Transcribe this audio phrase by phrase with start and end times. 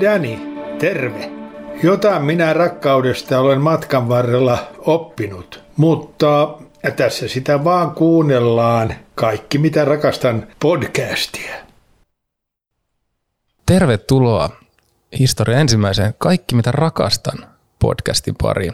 [0.00, 0.42] Dani,
[0.78, 1.32] terve.
[1.82, 6.58] Jotain minä rakkaudesta olen matkan varrella oppinut, mutta
[6.96, 8.94] tässä sitä vaan kuunnellaan.
[9.14, 11.54] Kaikki mitä rakastan podcastia.
[13.66, 14.50] Tervetuloa
[15.18, 17.46] historia ensimmäiseen Kaikki mitä rakastan
[17.78, 18.72] podcastin pariin.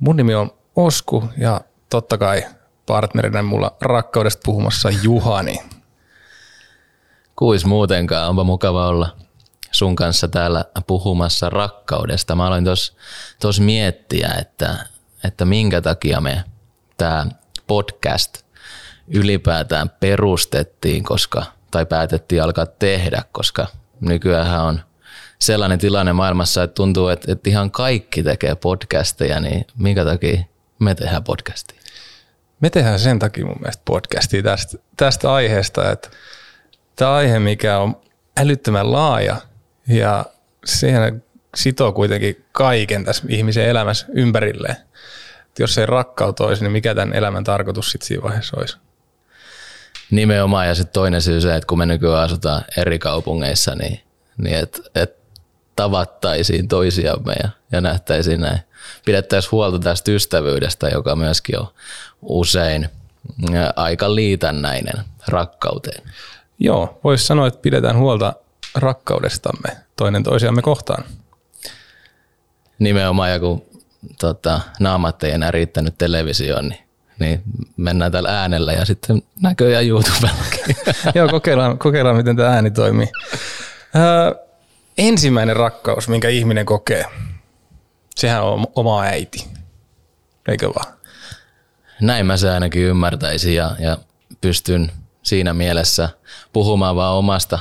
[0.00, 1.60] Mun nimi on Osku ja
[1.90, 2.44] totta kai
[2.86, 5.58] partnerina mulla rakkaudesta puhumassa Juhani.
[7.36, 9.16] Kuis muutenkaan, onpa mukava olla
[9.70, 12.34] sun kanssa täällä puhumassa rakkaudesta.
[12.34, 12.64] Mä aloin
[13.40, 14.86] tuossa miettiä, että,
[15.24, 16.44] että minkä takia me
[16.96, 17.26] tämä
[17.66, 18.38] podcast
[19.08, 23.66] ylipäätään perustettiin, koska, tai päätettiin alkaa tehdä, koska
[24.00, 24.80] nykyään on
[25.38, 30.44] sellainen tilanne maailmassa, että tuntuu, että, että ihan kaikki tekee podcasteja, niin minkä takia
[30.78, 31.80] me tehdään podcastia?
[32.60, 36.08] Me tehdään sen takia mun mielestä podcastia tästä, tästä aiheesta, että
[36.96, 38.00] tämä aihe, mikä on
[38.36, 39.36] älyttömän laaja
[39.90, 40.24] ja
[40.64, 41.24] siihen
[41.54, 44.76] sitoo kuitenkin kaiken tässä ihmisen elämässä ympärilleen.
[45.46, 48.76] Että jos ei rakkautta olisi, niin mikä tämän elämän tarkoitus sitten siinä vaiheessa olisi?
[50.10, 54.00] Nimenomaan ja sitten toinen syy se, että kun me nykyään asutaan eri kaupungeissa, niin,
[54.36, 55.16] niin että et
[55.76, 58.60] tavattaisiin toisiamme ja, ja nähtäisiin näin.
[59.04, 61.66] Pidettäisiin huolta tästä ystävyydestä, joka myöskin on
[62.22, 62.88] usein
[63.76, 66.02] aika liitännäinen rakkauteen.
[66.58, 68.32] Joo, voisi sanoa, että pidetään huolta
[68.74, 71.04] rakkaudestamme toinen toisiamme kohtaan.
[72.78, 73.62] Nimenomaan, ja kun
[74.20, 76.80] tota, naamat ei enää riittänyt televisioon, niin,
[77.18, 77.42] niin
[77.76, 80.76] mennään täällä äänellä ja sitten näköjään YouTubellakin.
[81.14, 83.08] Joo, kokeillaan, kokeillaan, miten tämä ääni toimii.
[83.96, 84.44] Öö,
[84.98, 87.04] ensimmäinen rakkaus, minkä ihminen kokee,
[88.16, 89.48] sehän on oma äiti,
[90.48, 90.94] eikö vaan?
[92.00, 93.98] Näin mä se ainakin ymmärtäisin ja, ja
[94.40, 96.08] pystyn siinä mielessä
[96.52, 97.58] puhumaan vaan omasta,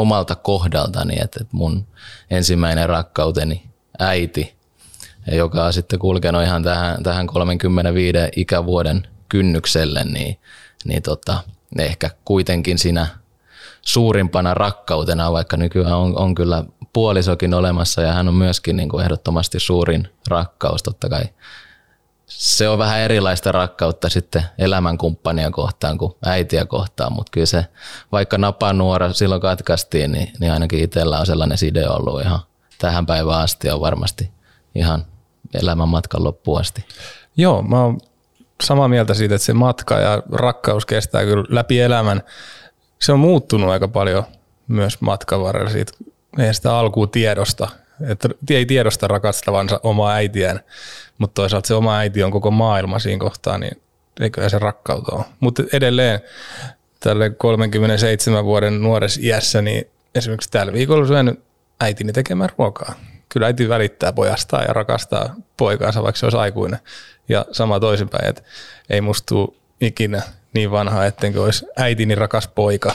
[0.00, 1.86] omalta kohdaltani, että mun
[2.30, 3.62] ensimmäinen rakkauteni
[3.98, 4.56] äiti,
[5.32, 10.38] joka on sitten kulkenut ihan tähän, tähän 35 ikävuoden kynnykselle, niin,
[10.84, 11.38] niin tota,
[11.78, 13.06] ehkä kuitenkin siinä
[13.82, 19.04] suurimpana rakkautena, vaikka nykyään on, on kyllä puolisokin olemassa ja hän on myöskin niin kuin
[19.04, 21.24] ehdottomasti suurin rakkaus totta kai
[22.28, 27.66] se on vähän erilaista rakkautta sitten elämänkumppania kohtaan kuin äitiä kohtaan, mutta kyllä se,
[28.12, 32.40] vaikka napanuora silloin katkaistiin, niin, niin ainakin itsellä on sellainen side ollut ihan
[32.78, 34.30] tähän päivään asti on varmasti
[34.74, 35.04] ihan
[35.62, 36.84] elämän matkan loppuun asti.
[37.36, 37.98] Joo, mä oon
[38.62, 42.22] samaa mieltä siitä, että se matka ja rakkaus kestää kyllä läpi elämän.
[42.98, 44.24] Se on muuttunut aika paljon
[44.68, 45.92] myös matkan varrella siitä,
[46.52, 47.68] sitä alkuun tiedosta,
[48.08, 50.60] että ei tiedosta rakastavansa omaa äitiään,
[51.18, 53.82] mutta toisaalta se oma äiti on koko maailma siinä kohtaa, niin
[54.20, 55.24] eiköhän se rakkautta ole.
[55.40, 56.20] Mutta edelleen
[57.00, 61.40] tälle 37 vuoden nuores iässä, niin esimerkiksi tällä viikolla syönyt
[61.80, 62.94] äitini tekemään ruokaa.
[63.28, 66.80] Kyllä äiti välittää pojastaan ja rakastaa poikaansa, vaikka se olisi aikuinen.
[67.28, 68.42] Ja sama toisinpäin, että
[68.90, 69.48] ei musta tule
[69.80, 70.22] ikinä
[70.54, 72.94] niin vanha, ettenkö olisi äitini rakas poika.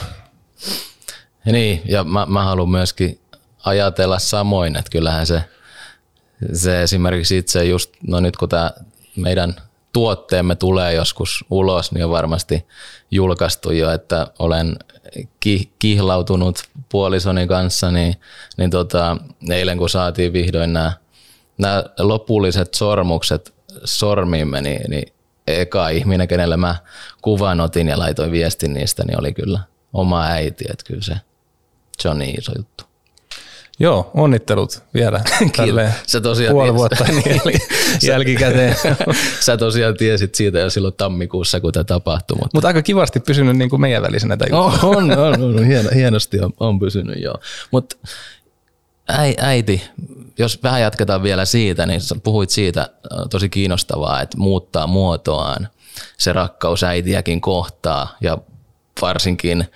[1.46, 3.20] Ja niin, ja mä, mä haluan myöskin
[3.64, 5.44] ajatella samoin, että kyllähän se,
[6.52, 8.70] se esimerkiksi itse just, no nyt kun tämä
[9.16, 9.54] meidän
[9.92, 12.66] tuotteemme tulee joskus ulos, niin on varmasti
[13.10, 14.76] julkaistu jo, että olen
[15.78, 18.14] kihlautunut puolisoni kanssa, niin,
[18.56, 19.16] niin tota,
[19.50, 20.92] eilen kun saatiin vihdoin nämä,
[21.58, 25.12] nämä lopulliset sormukset sormiimme, niin, niin
[25.46, 26.76] eka ihminen, kenelle mä
[27.22, 29.60] kuvan otin ja laitoin viestin niistä, niin oli kyllä
[29.92, 31.16] oma äiti, että kyllä se,
[31.98, 32.84] se on niin iso juttu.
[33.78, 35.20] Joo, onnittelut vielä
[35.56, 37.40] tälle Sä tosiaan puoli vuotta niin,
[38.08, 38.76] jälkikäteen.
[39.40, 42.36] Sä tosiaan tiesit siitä jo silloin tammikuussa, kun tämä tapahtui.
[42.36, 45.88] Mutta Mut aika kivasti pysynyt niin kuin meidän välisenä tämä on, on, on, on, hien,
[45.94, 47.38] hienosti on, on pysynyt, joo.
[47.70, 47.96] Mutta
[49.38, 49.82] äiti,
[50.38, 52.90] jos vähän jatketaan vielä siitä, niin puhuit siitä
[53.30, 55.68] tosi kiinnostavaa, että muuttaa muotoaan
[56.18, 58.38] se rakkaus äitiäkin kohtaa ja
[59.02, 59.66] varsinkin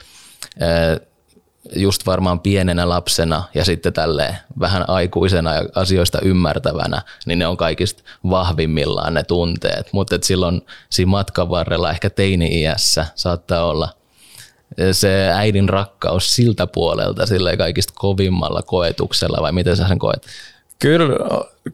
[1.76, 7.56] just varmaan pienenä lapsena ja sitten tälle vähän aikuisena ja asioista ymmärtävänä, niin ne on
[7.56, 9.92] kaikista vahvimmillaan ne tunteet.
[9.92, 13.88] Mutta silloin siinä matkan varrella ehkä teini-iässä saattaa olla
[14.92, 20.26] se äidin rakkaus siltä puolelta sille kaikista kovimmalla koetuksella vai miten sä sen koet?
[20.78, 21.16] Kyllä,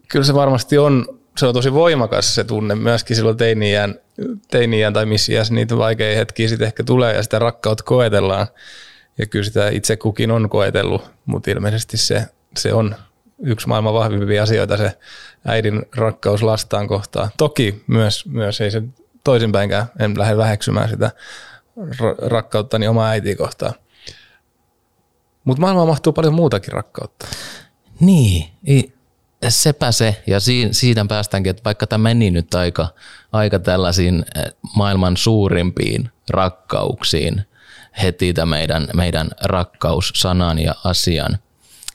[0.09, 1.07] kyllä se varmasti on,
[1.39, 3.95] se on tosi voimakas se tunne myöskin silloin teini-iän,
[4.51, 8.47] teini tai missä niitä vaikeita hetkiä sitten ehkä tulee ja sitä rakkautta koetellaan
[9.19, 12.27] ja kyllä sitä itse kukin on koetellut, mutta ilmeisesti se,
[12.57, 12.97] se on
[13.43, 14.99] yksi maailman vahvimpia asioita se
[15.45, 17.31] äidin rakkaus lastaan kohtaan.
[17.37, 18.83] Toki myös, myös ei se
[19.25, 21.11] toisinpäinkään, en lähde väheksymään sitä
[22.19, 23.75] rakkauttani omaa äitiä kohtaan.
[25.45, 27.27] Mutta maailmaan mahtuu paljon muutakin rakkautta.
[28.01, 28.45] Niin,
[29.49, 30.23] sepä se.
[30.27, 30.41] Ja
[30.71, 32.89] siinä päästäänkin, että vaikka tämä meni nyt aika,
[33.33, 37.43] aika tällaisiin eh, maailman suurimpiin rakkauksiin,
[38.03, 41.39] heti tämä meidän, meidän rakkaussanan ja asian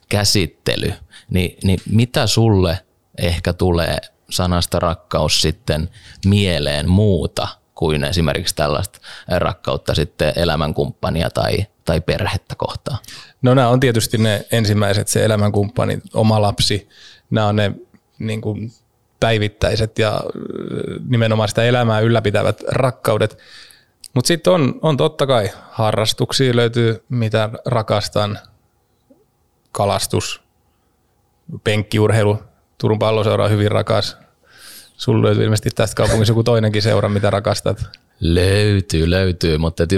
[0.10, 0.94] käsittely,
[1.30, 2.80] niin, niin mitä sulle
[3.18, 3.98] ehkä tulee
[4.30, 5.90] sanasta rakkaus sitten
[6.26, 12.98] mieleen muuta kuin esimerkiksi tällaista rakkautta sitten elämänkumppania tai, tai perhettä kohtaan?
[13.42, 16.90] No nämä on tietysti ne ensimmäiset, se elämänkumppani, oma lapsi,
[17.30, 17.72] nämä on ne
[18.20, 18.72] niin kuin
[19.20, 20.22] päivittäiset ja
[21.10, 23.38] nimenomaan sitä elämää ylläpitävät rakkaudet.
[24.14, 28.40] Mutta sitten on, on totta kai harrastuksia löytyy, mitä rakastan,
[29.72, 30.42] kalastus,
[31.64, 32.40] penkkiurheilu,
[32.78, 34.18] Turun palloseura on hyvin rakas.
[34.98, 37.86] Sulla löytyy ilmeisesti tästä kaupungissa joku toinenkin seura, mitä rakastat.
[38.20, 39.90] Löytyy, löytyy, mutta et,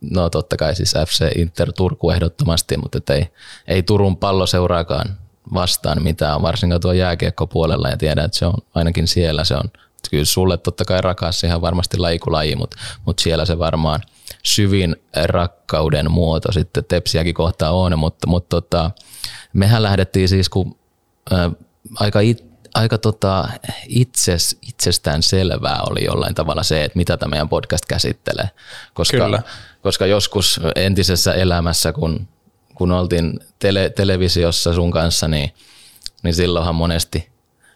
[0.00, 3.28] no totta kai siis FC Inter Turku ehdottomasti, mutta et ei,
[3.68, 5.16] ei Turun palloseuraakaan
[5.54, 9.70] vastaan mitään, varsinkaan tuo jääkiekkopuolella ja tiedän, että se on ainakin siellä se on,
[10.10, 12.76] kyllä sulle totta kai rakas ihan varmasti laikulaji, mutta,
[13.06, 14.00] mutta siellä se varmaan
[14.42, 18.90] syvin rakkauden muoto sitten Tepsiäkin kohtaa on, mutta, mutta tota,
[19.52, 20.78] mehän lähdettiin siis, kun
[21.32, 21.50] ä,
[22.00, 23.48] aika it, aika tota
[23.88, 28.50] itses, itsestään selvää oli jollain tavalla se, että mitä tämä meidän podcast käsittelee.
[28.94, 29.42] Koska, Kyllä.
[29.82, 32.28] koska joskus entisessä elämässä, kun,
[32.74, 35.54] kun oltiin tele, televisiossa sun kanssa, niin,
[36.22, 37.30] niin silloinhan monesti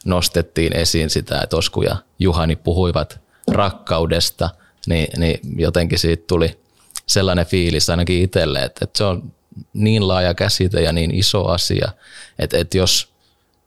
[0.04, 3.20] nostettiin esiin sitä, että Osku ja Juhani puhuivat
[3.50, 4.50] rakkaudesta,
[4.86, 6.58] niin, niin jotenkin siitä tuli
[7.06, 9.32] sellainen fiilis ainakin itselle, että, että se on
[9.72, 11.92] niin laaja käsite ja niin iso asia,
[12.38, 13.08] että, että jos–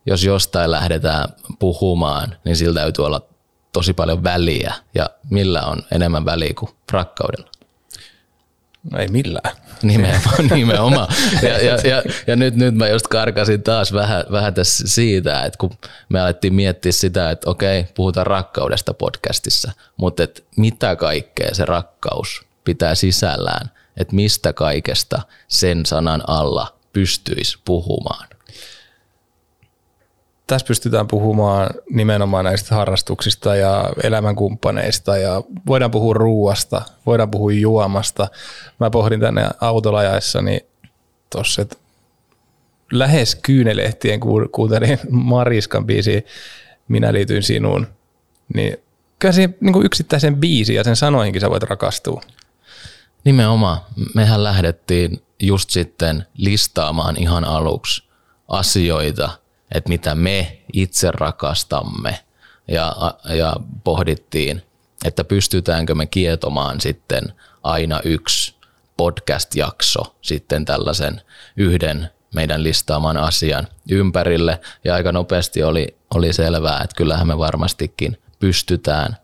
[0.08, 3.22] jos jostain lähdetään puhumaan, niin sillä täytyy olla
[3.72, 4.74] tosi paljon väliä.
[4.94, 7.50] Ja millä on enemmän väliä kuin rakkaudella?
[8.90, 9.56] No ei millään.
[9.82, 10.46] Nimenomaan.
[10.54, 11.08] nimenomaan.
[11.42, 15.58] Ja, ja, ja, ja nyt, nyt mä just karkasin taas vähän, vähän tässä siitä, että
[15.58, 15.70] kun
[16.08, 22.46] me alettiin miettiä sitä, että okei, puhutaan rakkaudesta podcastissa, mutta että mitä kaikkea se rakkaus
[22.64, 28.28] pitää sisällään, että mistä kaikesta sen sanan alla pystyisi puhumaan
[30.48, 38.28] tässä pystytään puhumaan nimenomaan näistä harrastuksista ja elämänkumppaneista ja voidaan puhua ruuasta, voidaan puhua juomasta.
[38.80, 40.60] Mä pohdin tänne autolajaessani
[41.32, 41.76] tuossa, että
[42.92, 44.20] lähes kyynelehtien
[44.52, 46.26] kuuntelin Mariskan biisi
[46.88, 47.86] Minä liityin sinuun,
[48.54, 48.76] niin
[49.18, 52.22] kyllä siihen niin yksittäisen biisi ja sen sanoihinkin sä voit rakastua.
[53.24, 53.78] Nimenomaan.
[54.14, 58.02] Mehän lähdettiin just sitten listaamaan ihan aluksi
[58.48, 59.30] asioita–
[59.74, 62.18] että mitä me itse rakastamme
[62.68, 62.96] ja,
[63.34, 64.62] ja pohdittiin,
[65.04, 67.32] että pystytäänkö me kietomaan sitten
[67.62, 68.54] aina yksi
[68.96, 71.20] podcast-jakso sitten tällaisen
[71.56, 74.60] yhden meidän listaaman asian ympärille.
[74.84, 79.16] Ja aika nopeasti oli, oli selvää, että kyllähän me varmastikin pystytään.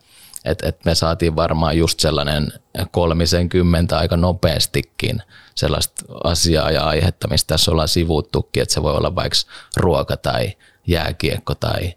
[0.44, 2.52] Että et me saatiin varmaan just sellainen
[2.90, 5.22] kolmisen kymmentä aika nopeastikin
[5.54, 9.38] sellaista asiaa ja aihetta, mistä tässä ollaan sivuttukin, että se voi olla vaikka
[9.76, 10.52] ruoka tai
[10.86, 11.94] jääkiekko tai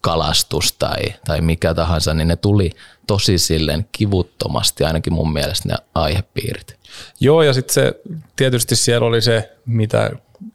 [0.00, 2.70] kalastus tai, tai mikä tahansa, niin ne tuli
[3.06, 6.76] tosi silleen kivuttomasti ainakin mun mielestä ne aihepiirit.
[7.20, 7.92] Joo, ja sitten se
[8.36, 10.10] tietysti siellä oli se, mitä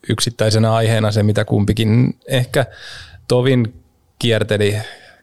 [0.10, 2.66] yksittäisenä aiheena se, mitä kumpikin ehkä
[3.28, 3.82] tovin
[4.20, 4.78] kierteli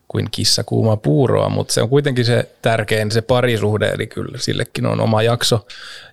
[0.09, 4.87] kuin kissa kuuma puuroa, mutta se on kuitenkin se tärkein se parisuhde, eli kyllä sillekin
[4.87, 5.67] on oma jakso,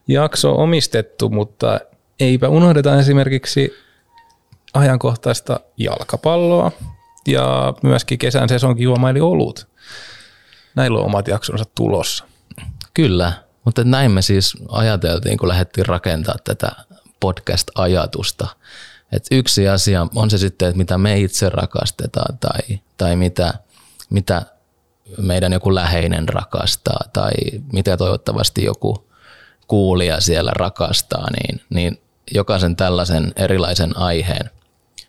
[0.08, 1.80] jakso omistettu, mutta
[2.20, 3.74] eipä unohdeta esimerkiksi
[4.74, 6.72] ajankohtaista jalkapalloa
[7.28, 9.68] ja myöskin kesän sesonkin juoma eli olut.
[10.76, 12.26] Näillä on omat jaksonsa tulossa.
[12.94, 13.34] Kyllä,
[13.66, 16.72] mutta näin me siis ajateltiin, kun lähdettiin rakentaa tätä
[17.20, 18.48] podcast-ajatusta.
[19.12, 23.54] Et yksi asia on se sitten, että mitä me itse rakastetaan tai, tai mitä–
[24.10, 24.46] mitä
[25.18, 27.32] meidän joku läheinen rakastaa tai
[27.74, 29.10] mitä toivottavasti joku
[29.68, 34.50] kuulija siellä rakastaa, niin, niin jokaisen tällaisen erilaisen aiheen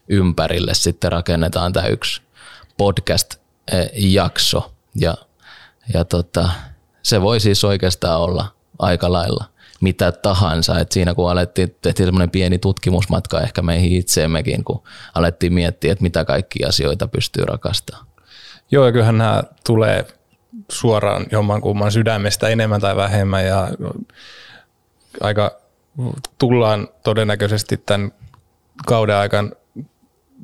[0.08, 2.22] ympärille sitten rakennetaan tämä yksi
[2.78, 4.72] podcast-jakso.
[4.94, 5.14] Ja,
[5.94, 6.50] ja tota,
[7.02, 8.46] se voi siis oikeastaan olla
[8.78, 9.44] aika lailla
[9.80, 10.78] mitä tahansa.
[10.78, 14.82] Et siinä kun alettiin, tehtiin semmoinen pieni tutkimusmatka ehkä meihin itseemmekin, kun
[15.14, 18.06] alettiin miettiä, että mitä kaikki asioita pystyy rakastamaan.
[18.70, 20.04] Joo, ja kyllähän nämä tulee
[20.70, 23.68] suoraan jommankumman sydämestä enemmän tai vähemmän ja
[25.20, 25.60] aika
[26.38, 28.12] tullaan todennäköisesti tämän
[28.86, 29.50] kauden aikana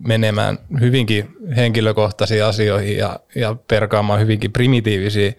[0.07, 5.33] menemään hyvinkin henkilökohtaisiin asioihin ja, ja perkaamaan hyvinkin primitiivisiä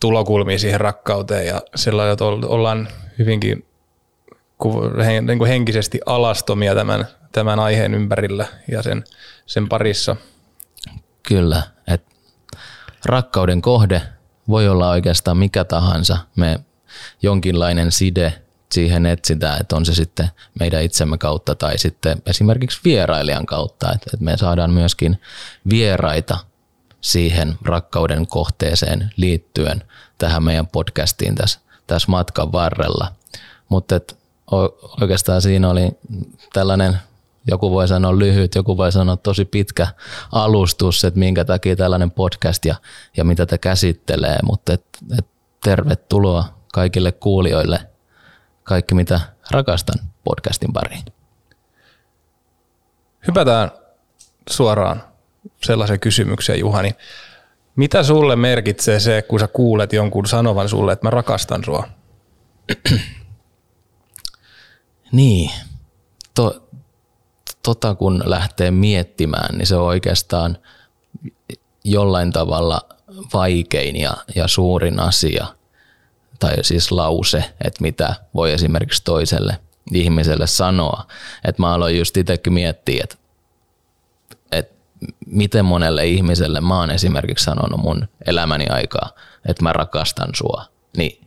[0.00, 2.88] tulokulmia siihen rakkauteen ja sellainen, että ollaan
[3.18, 3.66] hyvinkin
[5.26, 9.04] niin kuin henkisesti alastomia tämän, tämän aiheen ympärillä ja sen,
[9.46, 10.16] sen parissa.
[11.26, 12.16] Kyllä, että
[13.04, 14.02] rakkauden kohde
[14.48, 16.18] voi olla oikeastaan mikä tahansa.
[16.36, 16.60] Me
[17.22, 18.42] jonkinlainen side
[18.72, 20.30] siihen etsitään, että on se sitten
[20.60, 25.20] meidän itsemme kautta tai sitten esimerkiksi vierailijan kautta, että, me saadaan myöskin
[25.70, 26.38] vieraita
[27.00, 29.82] siihen rakkauden kohteeseen liittyen
[30.18, 33.12] tähän meidän podcastiin tässä, tässä matkan varrella.
[33.68, 34.00] Mutta
[35.00, 35.90] oikeastaan siinä oli
[36.52, 36.98] tällainen,
[37.46, 39.86] joku voi sanoa lyhyt, joku voi sanoa tosi pitkä
[40.32, 42.74] alustus, että minkä takia tällainen podcast ja,
[43.16, 44.84] ja mitä te käsittelee, mutta et,
[45.18, 45.26] et
[45.64, 47.80] tervetuloa kaikille kuulijoille–
[48.66, 51.04] kaikki, mitä rakastan podcastin pariin.
[53.26, 53.70] Hypätään
[54.50, 55.02] suoraan
[55.64, 56.90] sellaisen kysymykseen, Juhani.
[57.76, 61.88] Mitä sulle merkitsee se, kun sä kuulet jonkun sanovan sulle, että mä rakastan sua?
[65.12, 65.50] niin.
[66.34, 66.65] To,
[67.66, 70.58] tota kun lähtee miettimään, niin se on oikeastaan
[71.84, 72.80] jollain tavalla
[73.32, 75.46] vaikein ja, ja suurin asia–
[76.38, 79.58] tai siis lause, että mitä voi esimerkiksi toiselle
[79.92, 81.06] ihmiselle sanoa.
[81.44, 83.16] Että mä aloin just itsekin miettiä, että,
[84.52, 84.74] että
[85.26, 89.10] miten monelle ihmiselle mä oon esimerkiksi sanonut mun elämäni aikaa,
[89.48, 90.64] että mä rakastan sua.
[90.96, 91.26] Niin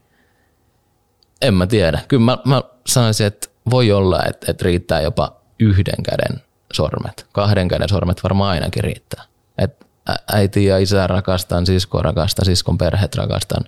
[1.41, 2.01] en mä tiedä.
[2.07, 6.41] Kyllä mä, mä sanoisin, että voi olla, että, että riittää jopa yhden käden
[6.73, 7.27] sormet.
[7.31, 9.23] Kahden käden sormet varmaan ainakin riittää.
[9.57, 9.85] Että
[10.33, 13.63] äiti ja isä rakastan, sisko rakastan, siskon perheet rakastan,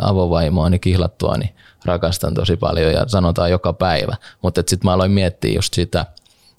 [0.00, 1.54] avovaimoani kihlattuani
[1.84, 4.16] rakastan tosi paljon ja sanotaan joka päivä.
[4.42, 6.06] Mutta sitten mä aloin miettiä just sitä,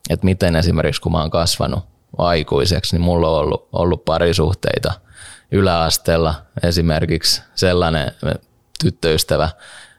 [0.09, 1.83] että miten esimerkiksi kun mä oon kasvanut
[2.17, 4.93] aikuiseksi, niin mulla on ollut, ollut parisuhteita
[5.51, 8.11] yläasteella esimerkiksi sellainen
[8.83, 9.49] tyttöystävä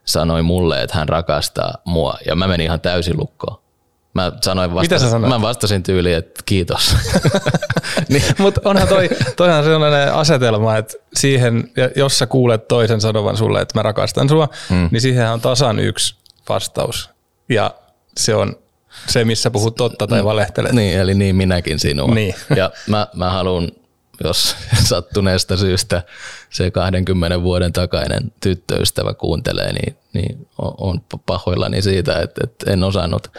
[0.05, 3.61] sanoi mulle, että hän rakastaa mua ja mä menin ihan täysin lukkoon.
[4.14, 5.33] Mä sanoin vasta, Mitä sä sanoit?
[5.33, 6.97] Mä vastasin tyyliin, että kiitos.
[8.09, 8.23] niin.
[8.38, 13.79] Mutta onhan toi, toihan sellainen asetelma, että siihen, jos sä kuulet toisen sanovan sulle, että
[13.79, 14.88] mä rakastan sua, mm.
[14.90, 16.14] niin siihen on tasan yksi
[16.49, 17.11] vastaus.
[17.49, 17.75] Ja
[18.17, 18.57] se on
[19.07, 20.73] se, missä puhut totta tai valehtelet.
[20.73, 22.14] Niin, eli niin minäkin sinua.
[22.14, 22.35] Niin.
[22.57, 23.69] Ja mä, mä haluan,
[24.25, 26.02] jos sattuneesta syystä
[26.50, 33.31] se 20 vuoden takainen tyttöystävä kuuntelee, niin, niin on pahoillani siitä, että, että en osannut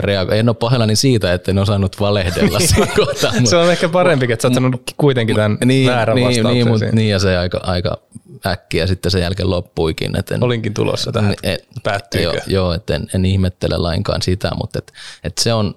[0.00, 3.32] reago- En ole pahoillani siitä, että en osannut valehdella siinä kohtaa.
[3.44, 6.54] se on ehkä parempi, että sä oot sanonut kuitenkin tämän niin, väärän niin, vastauksen.
[6.54, 7.98] Niin, mutta, niin, ja se aika, aika
[8.46, 10.18] äkkiä sitten sen jälkeen loppuikin.
[10.18, 12.26] Et en, Olinkin tulossa tähän, et, päättyykö?
[12.26, 14.92] Joo, joo että en, en ihmettele lainkaan sitä, mutta et,
[15.24, 15.74] et se on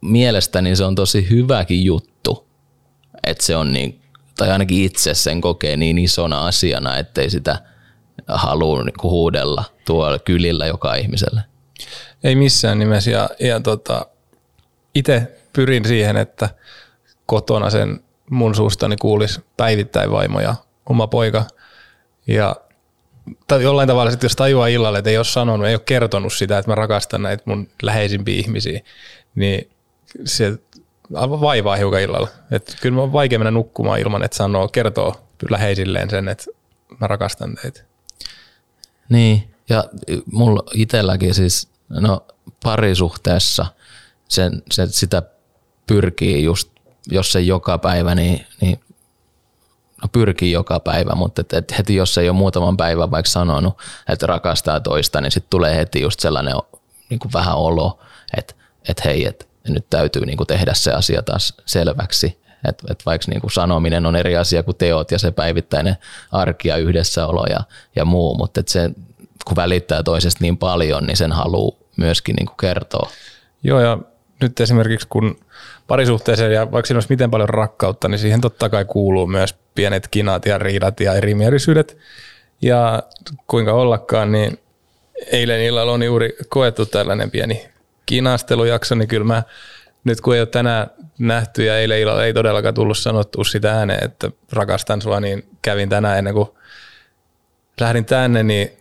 [0.00, 2.46] mielestäni se on tosi hyväkin juttu,
[3.24, 4.00] että se on niin,
[4.38, 7.58] tai ainakin itse sen kokee niin isona asiana, ettei sitä
[8.28, 11.40] halua niin huudella tuolla kylillä joka ihmiselle.
[12.24, 13.10] Ei missään nimessä.
[13.10, 14.06] Ja, ja tota,
[14.94, 16.48] itse pyrin siihen, että
[17.26, 18.00] kotona sen
[18.30, 20.54] mun suustani kuulisi päivittäin vaimo ja
[20.86, 21.44] oma poika.
[22.26, 22.56] Ja
[23.48, 26.58] tai jollain tavalla sitten, jos tajuaa illalla, että ei ole sanonut, ei ole kertonut sitä,
[26.58, 28.80] että mä rakastan näitä mun läheisimpiä ihmisiä,
[29.34, 29.70] niin
[30.24, 30.58] se
[31.12, 32.28] vaivaa hiukan illalla.
[32.50, 35.14] Et kyllä on vaikea mennä nukkumaan ilman, että sanoo, kertoo
[35.50, 36.44] läheisilleen sen, että
[37.00, 37.82] mä rakastan teitä.
[39.08, 39.84] Niin, ja
[40.32, 41.68] mulla itselläkin siis
[42.00, 42.26] No
[42.62, 43.66] parisuhteessa
[44.28, 45.22] sen, se, sitä
[45.86, 46.70] pyrkii just,
[47.10, 48.80] jos se joka päivä, niin, niin
[50.02, 53.78] no pyrkii joka päivä, mutta et, et heti jos ei ole muutaman päivän vaikka sanonut,
[54.08, 56.54] että rakastaa toista, niin sitten tulee heti just sellainen
[57.10, 57.98] niin kuin vähän olo,
[58.36, 58.54] että
[58.88, 62.42] et hei, että nyt täytyy niin kuin tehdä se asia taas selväksi.
[62.68, 65.96] Että et vaikka niin kuin sanominen on eri asia kuin teot ja se päivittäinen
[66.32, 67.60] arki ja yhdessäolo ja,
[67.96, 68.90] ja muu, mutta et se,
[69.44, 73.10] kun välittää toisesta niin paljon, niin sen haluaa myöskin niin kuin kertoo.
[73.62, 73.98] Joo, ja
[74.40, 75.38] nyt esimerkiksi kun
[75.86, 80.08] parisuhteeseen ja vaikka siinä olisi miten paljon rakkautta, niin siihen totta kai kuuluu myös pienet
[80.08, 81.98] kinat ja riidat ja erimielisyydet.
[82.62, 83.02] Ja
[83.46, 84.58] kuinka ollakaan, niin
[85.32, 87.68] eilen illalla on juuri koettu tällainen pieni
[88.06, 89.42] kinastelujakso, niin kyllä mä
[90.04, 90.86] nyt kun ei ole tänään
[91.18, 95.88] nähty ja eilen illalla ei todellakaan tullut sanottua sitä ääneen, että rakastan sua, niin kävin
[95.88, 96.48] tänään ennen kuin
[97.80, 98.72] lähdin tänne, niin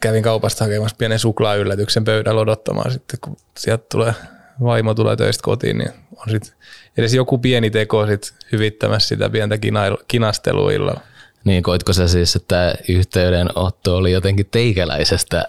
[0.00, 4.14] kävin kaupasta hakemassa pienen suklaayllätyksen pöydällä odottamaan sitten, kun sieltä tulee,
[4.62, 6.52] vaimo tulee töistä kotiin, niin on sitten
[6.96, 9.58] edes joku pieni teko sit hyvittämässä sitä pientä
[10.08, 11.00] kinastelua illalla.
[11.44, 15.44] Niin, koitko sä siis, että yhteydenotto oli jotenkin teikäläisestä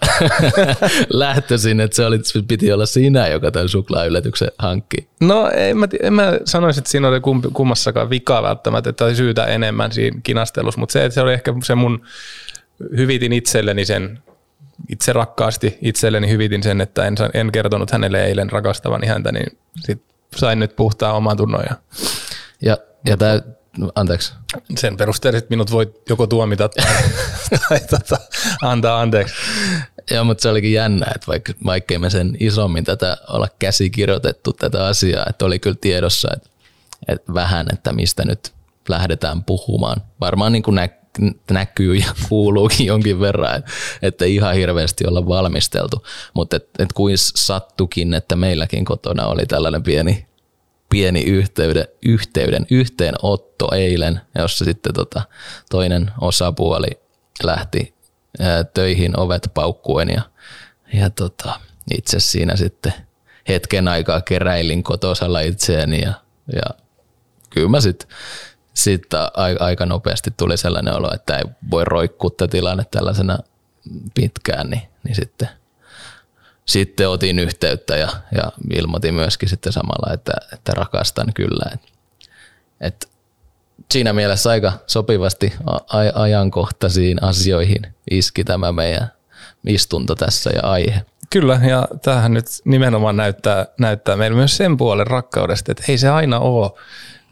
[1.08, 2.18] lähtöisin, että se oli,
[2.48, 5.08] piti olla sinä, joka tämän suklaayllätyksen hankki?
[5.20, 7.20] No en mä, en mä sanoisi, että siinä oli
[7.52, 11.54] kummassakaan vikaa välttämättä, että oli syytä enemmän siinä kinastelussa, mutta se, että se oli ehkä
[11.64, 12.02] se mun
[12.96, 14.18] hyvitin itselleni sen
[14.88, 20.02] itse rakkaasti itselleni hyvitin sen, että en, en kertonut hänelle eilen rakastavani häntä, niin sit
[20.36, 21.64] sain nyt puhtaa oman tunnon.
[21.70, 21.76] Ja,
[22.62, 22.76] ja,
[23.06, 23.40] ja tämä,
[23.94, 24.32] anteeksi.
[24.76, 26.84] Sen perusteella että minut voi joko tuomita tai,
[27.68, 28.18] tai tota,
[28.62, 29.34] antaa anteeksi.
[30.10, 34.86] Joo, mutta se olikin jännä, että vaikka, vaikkei me sen isommin tätä olla käsikirjoitettu tätä
[34.86, 36.50] asiaa, että oli kyllä tiedossa, että,
[37.08, 38.52] että vähän, että mistä nyt
[38.88, 40.02] lähdetään puhumaan.
[40.20, 40.88] Varmaan niin kuin nä,
[41.50, 43.64] näkyy ja kuuluukin jonkin verran,
[44.02, 49.82] että, ihan hirveästi olla valmisteltu, mutta et, et kuin sattukin, että meilläkin kotona oli tällainen
[49.82, 50.26] pieni,
[50.88, 55.22] pieni yhteyden, yhteyden, yhteenotto eilen, jossa sitten tota,
[55.70, 56.90] toinen osapuoli
[57.42, 57.94] lähti
[58.74, 60.22] töihin ovet paukkuen ja,
[60.94, 61.60] ja tota,
[61.94, 62.92] itse siinä sitten
[63.48, 66.12] hetken aikaa keräilin kotosalla itseäni ja,
[66.52, 66.62] ja
[67.50, 68.08] kyllä mä sitten
[68.74, 69.20] sitten
[69.60, 73.38] aika nopeasti tuli sellainen olo, että ei voi roikkua tätä tilanne tällaisena
[74.14, 75.48] pitkään, niin, niin sitten,
[76.64, 81.70] sitten otin yhteyttä ja, ja ilmoitin myöskin sitten samalla, että, että rakastan kyllä.
[81.72, 81.80] Et,
[82.80, 83.08] et
[83.90, 85.52] siinä mielessä aika sopivasti
[86.14, 89.12] ajankohtaisiin asioihin iski tämä meidän
[89.66, 91.04] istunto tässä ja aihe.
[91.30, 96.08] Kyllä, ja tämähän nyt nimenomaan näyttää, näyttää meille myös sen puolen rakkaudesta, että ei se
[96.08, 96.70] aina ole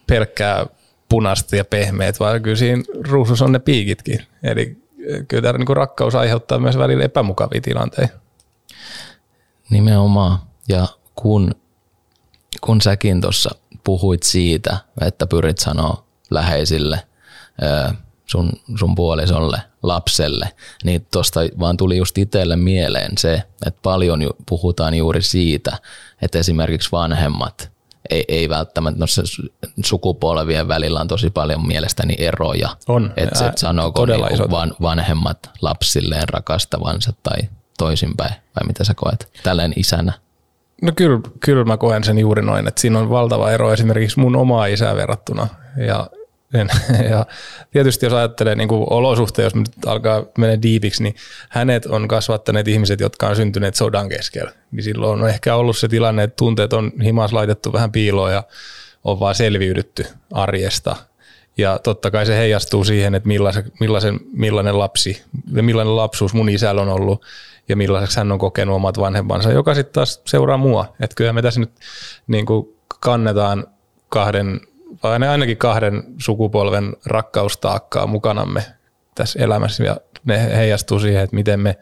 [0.07, 0.67] pelkkää
[1.11, 4.27] punaista ja pehmeät, vaan kyllä siinä ruusussa on ne piikitkin.
[4.43, 4.79] Eli
[5.29, 8.19] kyllä tämä niin rakkaus aiheuttaa myös välillä epämukavia tilanteita.
[9.71, 10.39] Nimenomaan.
[10.69, 11.55] Ja kun,
[12.61, 13.51] kun säkin tuossa
[13.85, 17.03] puhuit siitä, että pyrit sanoa läheisille,
[18.27, 20.49] sun, sun puolisolle, lapselle,
[20.85, 25.79] niin tuosta vaan tuli just itselle mieleen se, että paljon puhutaan juuri siitä,
[26.23, 27.71] että esimerkiksi vanhemmat
[28.11, 29.23] ei, ei välttämättä, no se
[29.85, 32.69] sukupolvien välillä on tosi paljon mielestäni eroja.
[32.89, 33.13] On.
[33.17, 37.39] Että et sanooko niin van, vanhemmat lapsilleen rakastavansa tai
[37.79, 40.13] toisinpäin, vai mitä sä koet tällainen isänä?
[40.83, 44.37] No kyllä, kyllä mä koen sen juuri noin, että siinä on valtava ero esimerkiksi mun
[44.37, 45.49] omaa isää verrattuna
[45.87, 46.07] ja
[47.11, 47.27] ja
[47.71, 51.15] tietysti jos ajattelee niin kuin olosuhteita, jos nyt alkaa mennä diipiksi, niin
[51.49, 54.53] hänet on kasvattaneet ihmiset, jotka on syntyneet sodan keskellä.
[54.71, 58.43] Niin silloin on ehkä ollut se tilanne, että tunteet on himas laitettu vähän piiloon ja
[59.05, 60.97] on vaan selviydytty arjesta.
[61.57, 66.83] Ja totta kai se heijastuu siihen, että millaisen, millaisen, millainen lapsi millainen lapsuus mun isällä
[66.83, 67.23] on ollut
[67.69, 70.95] ja millaiseksi hän on kokenut omat vanhempansa, joka sitten taas seuraa mua.
[71.01, 71.71] Että kyllä me tässä nyt
[72.27, 73.67] niin kuin kannetaan
[74.09, 74.61] kahden
[75.03, 78.65] vai ainakin kahden sukupolven rakkaustaakkaa mukanamme
[79.15, 81.79] tässä elämässä ja ne heijastuu siihen, että miten me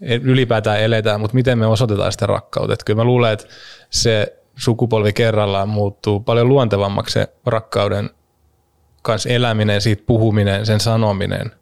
[0.00, 2.72] ylipäätään eletään, mutta miten me osoitetaan sitä rakkautta.
[2.72, 3.46] Että kyllä mä luulen, että
[3.90, 8.10] se sukupolvi kerrallaan muuttuu paljon luontevammaksi se rakkauden
[9.02, 11.52] kanssa eläminen, siitä puhuminen, sen sanominen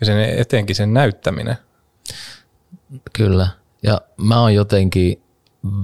[0.00, 1.56] ja sen etenkin sen näyttäminen.
[3.12, 3.48] Kyllä.
[3.82, 5.22] Ja mä oon jotenkin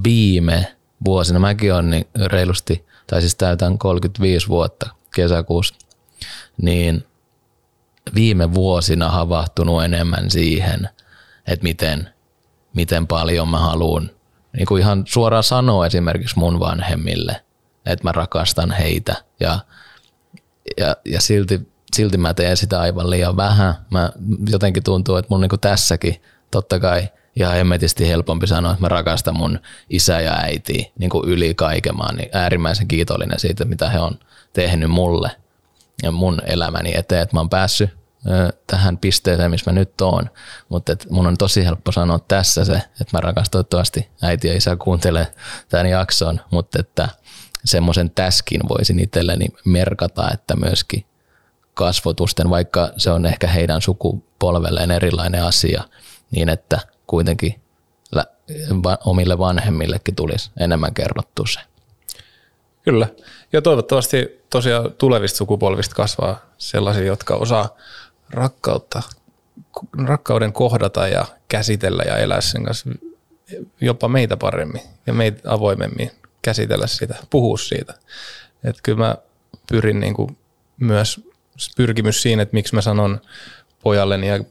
[0.03, 5.75] viime vuosina, mäkin on niin reilusti tai siis täytän 35 vuotta kesäkuussa,
[6.61, 7.05] niin
[8.15, 10.89] viime vuosina havahtunut enemmän siihen,
[11.47, 12.09] että miten,
[12.73, 14.11] miten paljon mä haluan
[14.53, 17.41] niin kuin ihan suoraan sanoa esimerkiksi mun vanhemmille,
[17.85, 19.59] että mä rakastan heitä ja,
[20.77, 21.61] ja, ja silti,
[21.95, 23.75] silti mä teen sitä aivan liian vähän.
[23.89, 24.11] Mä
[24.49, 26.21] jotenkin tuntuu, että mun niin kuin tässäkin
[26.51, 31.29] totta kai– ja hemmetisti helpompi sanoa, että mä rakastan mun isä ja äiti niin kuin
[31.29, 31.97] yli kaiken.
[31.97, 34.19] Mä niin äärimmäisen kiitollinen siitä, mitä he on
[34.53, 35.31] tehnyt mulle
[36.03, 37.89] ja mun elämäni eteen, että mä oon päässyt
[38.67, 40.29] tähän pisteeseen, missä mä nyt oon.
[40.69, 44.75] Mutta mun on tosi helppo sanoa tässä se, että mä rakastan toivottavasti äiti ja isä
[44.75, 45.27] kuuntelee
[45.69, 47.09] tämän jakson, mutta että
[47.65, 51.05] semmoisen täskin voisin itselleni merkata, että myöskin
[51.73, 55.83] kasvotusten, vaikka se on ehkä heidän sukupolvelleen erilainen asia,
[56.31, 56.79] niin että
[57.11, 57.61] kuitenkin
[59.05, 61.59] omille vanhemmillekin tulisi enemmän kerrottua se.
[62.83, 63.07] Kyllä.
[63.53, 67.69] Ja toivottavasti tosiaan tulevista sukupolvista kasvaa sellaisia, jotka osaa
[68.29, 69.01] rakkautta,
[70.05, 72.89] rakkauden kohdata ja käsitellä ja elää sen kanssa
[73.81, 77.93] jopa meitä paremmin ja meitä avoimemmin käsitellä sitä, puhua siitä.
[78.63, 79.15] Että kyllä mä
[79.69, 80.37] pyrin niin kuin
[80.79, 81.21] myös
[81.77, 83.21] pyrkimys siinä, että miksi mä sanon
[83.83, 84.43] pojalleni ja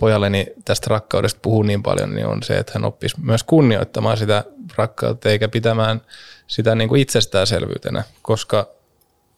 [0.00, 4.44] pojalleni tästä rakkaudesta puhuu niin paljon, niin on se, että hän oppisi myös kunnioittamaan sitä
[4.76, 6.00] rakkautta eikä pitämään
[6.46, 8.68] sitä niin kuin itsestäänselvyytenä, koska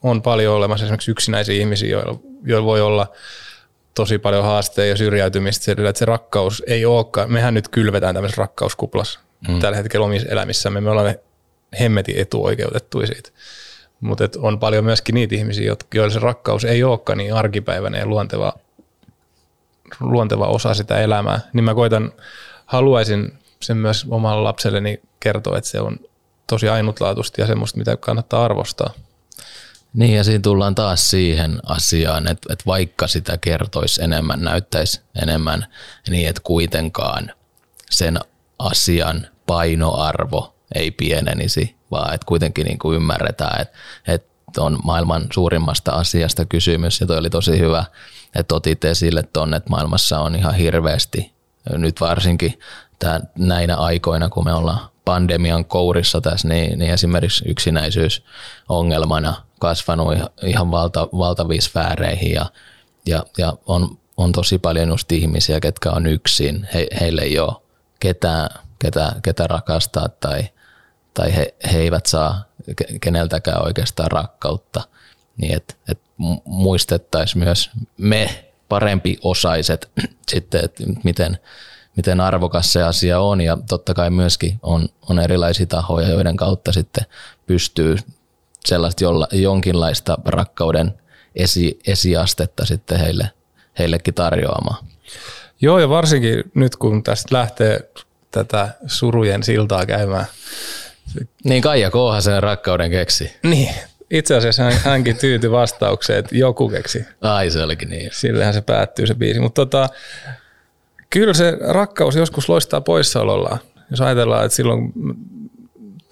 [0.03, 3.13] on paljon olemassa esimerkiksi yksinäisiä ihmisiä, joilla, joilla voi olla
[3.95, 7.33] tosi paljon haasteita ja syrjäytymistä sillä, että se rakkaus ei olekaan.
[7.33, 9.61] Mehän nyt kylvetään tämmöisessä rakkauskuplassa mm.
[9.61, 10.81] tällä hetkellä omissa elämissämme.
[10.81, 11.21] Me olemme
[11.81, 13.31] hemmetin etuoikeutettuja siitä.
[14.01, 18.53] Mutta on paljon myöskin niitä ihmisiä, joilla se rakkaus ei olekaan niin arkipäiväinen ja luonteva
[20.01, 22.13] luonteva osa sitä elämää, niin mä koitan,
[22.67, 25.97] haluaisin sen myös omalle lapselleni kertoa, että se on
[26.47, 28.91] tosi ainutlaatuista ja semmoista, mitä kannattaa arvostaa.
[29.95, 35.67] Niin ja siinä tullaan taas siihen asiaan, että, että vaikka sitä kertoisi enemmän, näyttäisi enemmän,
[36.09, 37.33] niin että kuitenkaan
[37.91, 38.19] sen
[38.59, 45.93] asian painoarvo ei pienenisi, vaan että kuitenkin niin kuin ymmärretään, että, että on maailman suurimmasta
[45.93, 47.85] asiasta kysymys ja toi oli tosi hyvä,
[48.35, 51.33] että otit esille tuonne, että maailmassa on ihan hirveästi,
[51.71, 52.59] nyt varsinkin
[52.99, 58.25] tämän, näinä aikoina, kun me ollaan pandemian kourissa tässä, niin, niin esimerkiksi yksinäisyys
[58.69, 62.47] ongelmana kasvanut ihan valta, valtaviin sfääreihin ja,
[63.07, 66.69] ja, ja on, on tosi paljon just ihmisiä, ketkä on yksin.
[66.75, 67.53] He, heille ei ole
[68.01, 70.49] ketään, ketä, ketä rakastaa tai,
[71.15, 72.45] tai he, he eivät saa
[73.01, 74.83] keneltäkään oikeastaan rakkautta.
[75.37, 76.01] Niin että et
[76.45, 79.91] muistettaisiin myös me parempi osaiset
[80.33, 81.39] sitten, että miten,
[81.97, 86.73] miten arvokas se asia on ja totta kai myöskin on, on erilaisia tahoja, joiden kautta
[86.73, 87.07] sitten
[87.47, 87.97] pystyy
[88.65, 90.95] sellaista jolla, jonkinlaista rakkauden
[91.37, 93.31] esi, esiastetta sitten heille,
[93.79, 94.87] heillekin tarjoamaan.
[95.61, 97.91] Joo ja varsinkin nyt kun tästä lähtee
[98.31, 100.27] tätä surujen siltaa käymään.
[101.45, 103.37] Niin Kaija Kooha sen rakkauden keksi.
[103.43, 103.75] Niin,
[104.13, 107.07] itse asiassa hänkin tyytyi vastaukseen, että joku keksi.
[107.21, 108.11] Ai se olikin niin.
[108.13, 109.41] Sillähän se päättyy se biisi.
[109.41, 109.89] Mutta tota,
[111.11, 113.59] kyllä se rakkaus joskus loistaa poissaolollaan.
[113.91, 114.93] Jos ajatellaan, että silloin,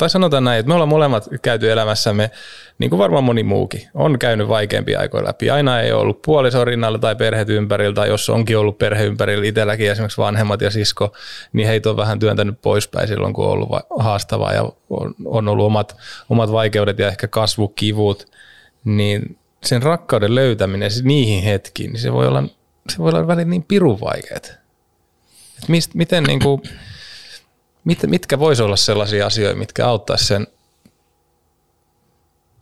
[0.01, 2.31] tai sanotaan näin, että me ollaan molemmat käyty elämässämme,
[2.79, 5.51] niin kuin varmaan moni muukin, on käynyt vaikeampia aikoja läpi.
[5.51, 9.47] Aina ei ole ollut puolison rinnalla tai perheet ympärillä, tai jos onkin ollut perhe ympärillä
[9.47, 11.13] itselläkin, esimerkiksi vanhemmat ja sisko,
[11.53, 14.73] niin heitä on vähän työntänyt poispäin silloin, kun on ollut haastavaa ja
[15.25, 15.97] on ollut omat,
[16.31, 18.27] omat vaikeudet ja ehkä kasvukivut,
[18.85, 22.43] niin sen rakkauden löytäminen niihin hetkiin, niin se voi olla,
[22.89, 24.41] se voi olla välillä niin pirun vaikeaa
[25.95, 26.63] miten niin kuin,
[27.85, 30.47] mit, mitkä voisi olla sellaisia asioita, mitkä auttaisi sen,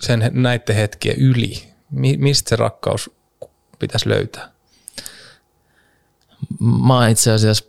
[0.00, 1.68] sen näiden hetkien yli?
[1.90, 3.10] Mi, mistä se rakkaus
[3.78, 4.52] pitäisi löytää?
[6.60, 7.64] Mä itse asiassa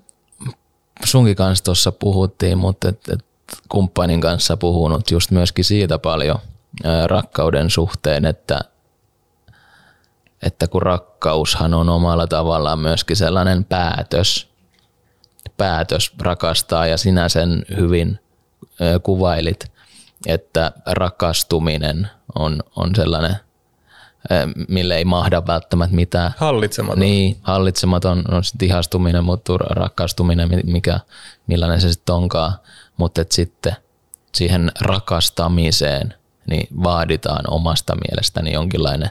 [1.03, 3.25] sunkin kanssa tuossa puhuttiin, mutta et, et
[3.69, 6.39] kumppanin kanssa puhunut just myöskin siitä paljon
[6.83, 8.59] ää, rakkauden suhteen, että,
[10.41, 14.48] että kun rakkaushan on omalla tavallaan myöskin sellainen päätös,
[15.57, 18.19] päätös rakastaa ja sinä sen hyvin
[19.03, 19.71] kuvailit,
[20.27, 23.35] että rakastuminen on, on sellainen,
[24.67, 26.33] mille ei mahda välttämättä mitään.
[26.37, 26.99] Hallitsematon.
[26.99, 30.99] Niin, hallitsematon on sitten ihastuminen, mutta rakastuminen, mikä,
[31.47, 32.53] millainen se sitten onkaan.
[32.97, 33.75] Mutta sitten
[34.35, 36.13] siihen rakastamiseen
[36.49, 39.09] niin vaaditaan omasta mielestäni jonkinlainen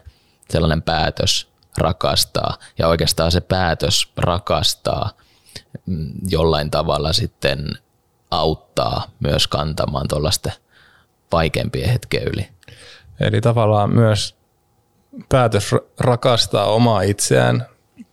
[0.51, 2.59] sellainen päätös rakastaa.
[2.79, 5.11] Ja oikeastaan se päätös rakastaa–
[6.29, 7.79] jollain tavalla sitten
[8.31, 10.53] auttaa myös kantamaan tuollaisten
[11.33, 12.49] vaikeampien hetkien yli.
[13.21, 14.37] Eli tavallaan myös
[15.29, 17.67] päätös rakastaa omaa itseään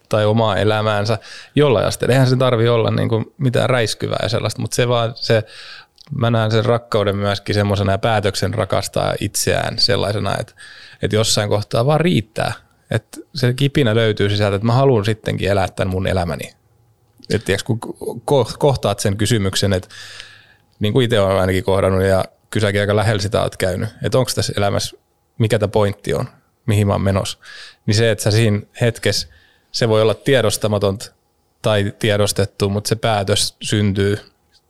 [0.09, 1.17] tai omaa elämäänsä
[1.55, 2.13] jollain asteella.
[2.13, 5.43] Eihän se tarvi olla niin kuin mitään räiskyvää ja sellaista, mutta se vaan se,
[6.15, 10.53] mä näen sen rakkauden myöskin semmoisena ja päätöksen rakastaa itseään sellaisena, että,
[11.01, 12.53] että jossain kohtaa vaan riittää.
[12.91, 16.53] Että se kipinä löytyy sisältä, että mä haluan sittenkin elää tämän mun elämäni
[17.29, 17.79] että tiiäks, kun
[18.59, 19.89] kohtaat sen kysymyksen, että
[20.79, 24.31] niin kuin itse olen ainakin kohdannut ja kysäkin aika lähellä sitä olet käynyt, että onko
[24.35, 24.97] tässä elämässä,
[25.37, 26.29] mikä tämä pointti on,
[26.65, 27.37] mihin mä oon menossa,
[27.85, 29.27] niin se, että sä siinä hetkessä,
[29.71, 31.11] se voi olla tiedostamatonta
[31.61, 34.19] tai tiedostettu, mutta se päätös syntyy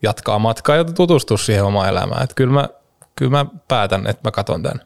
[0.02, 2.24] jatkaa matkaa ja tutustua siihen omaan elämään.
[2.24, 2.70] Että kyllä mä,
[3.16, 4.82] kyllä mä päätän, että mä katon tämän.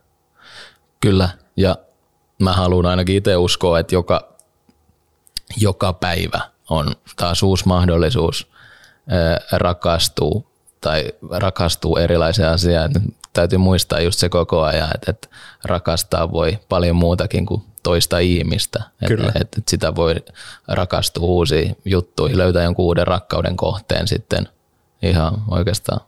[1.02, 1.76] Kyllä, ja
[2.40, 4.34] mä haluan ainakin itse uskoa, että joka,
[5.58, 8.48] joka päivä on taas uusi mahdollisuus
[9.52, 10.42] rakastua
[10.82, 13.00] tai rakastuu erilaisia asioita.
[13.34, 15.28] Täytyy muistaa just se koko ajan, että, että
[15.66, 18.84] rakastaa voi paljon muutakin kuin toista ihmistä.
[19.08, 19.28] Kyllä.
[19.28, 20.16] Että, että sitä voi
[20.68, 24.48] rakastua uusiin juttuihin, löytää jonkun uuden rakkauden kohteen sitten
[25.02, 26.02] ihan oikeastaan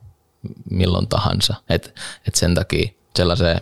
[0.69, 1.55] milloin tahansa.
[1.69, 1.89] Että
[2.27, 3.61] että sen takia sellaiseen,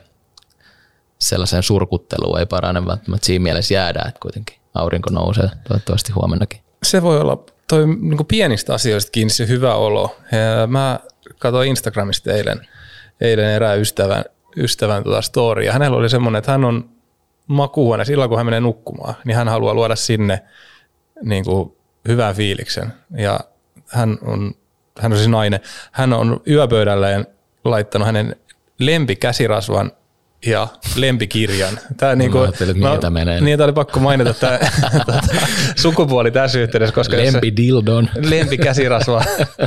[1.20, 7.02] sellaiseen surkutteluun ei parane välttämättä siinä mielessä jäädä, että kuitenkin aurinko nousee toivottavasti huomennakin se
[7.02, 10.18] voi olla toi niin pienistä asioista kiinni se hyvä olo.
[10.32, 11.00] Ja mä
[11.40, 12.68] katsoin Instagramista eilen,
[13.22, 14.24] eilen erään ystävän,
[14.58, 15.74] ystävän tota storia.
[15.74, 16.90] Hänellä oli semmoinen, että hän on
[17.48, 20.44] makuuhuone silloin, kun hän menee nukkumaan, niin hän haluaa luoda sinne
[21.24, 21.76] niin kuin
[22.08, 22.94] hyvän fiiliksen.
[23.18, 23.40] Ja
[23.88, 24.56] hän on,
[25.00, 25.60] hän on siis nainen.
[25.92, 27.28] Hän on yöpöydälleen
[27.66, 28.36] laittanut hänen
[28.80, 29.92] lempikäsirasvan
[30.46, 31.80] ja lempikirjan.
[31.98, 33.42] Tämä niin kuin, että mihin tämä menee.
[33.42, 34.60] Niin, tämä oli pakko mainita tämä
[35.06, 35.22] tuota,
[35.76, 38.10] sukupuoli tässä yhteydessä, koska Lempidildon.
[38.16, 39.24] lempikäsirasva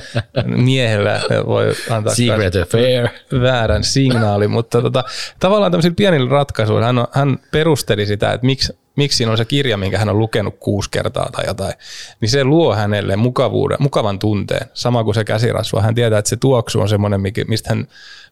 [0.46, 3.08] miehellä voi antaa Secret affair.
[3.42, 5.04] väärän signaali, mutta tota,
[5.40, 9.44] tavallaan tämmöisillä pienillä ratkaisuilla hän, on, hän perusteli sitä, että miksi, miksi siinä on se
[9.44, 11.74] kirja, minkä hän on lukenut kuusi kertaa tai jotain,
[12.20, 15.82] niin se luo hänelle mukavuuden, mukavan tunteen, sama kuin se käsirasva.
[15.82, 17.86] Hän tietää, että se tuoksu on semmoinen, mistä hän,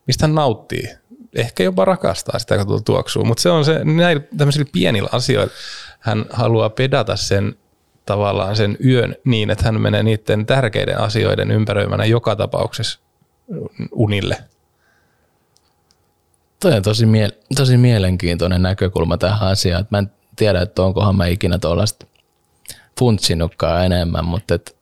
[0.07, 1.00] mistä hän nauttii.
[1.35, 5.53] Ehkä jopa rakastaa sitä kun tuo tuoksuu, mutta se on se, näillä tämmöisillä pienillä asioilla
[6.01, 7.57] hän haluaa pedata sen
[8.07, 13.01] tavallaan sen yön niin, että hän menee niiden tärkeiden asioiden ympäröimänä joka tapauksessa
[13.93, 14.37] unille.
[16.61, 19.87] Toi on tosi, mie- tosi mielenkiintoinen näkökulma tähän asiaan.
[19.91, 22.07] Mä en tiedä, että onkohan mä ikinä tuollaista
[22.99, 24.77] funtsinutkaan enemmän, mutta et,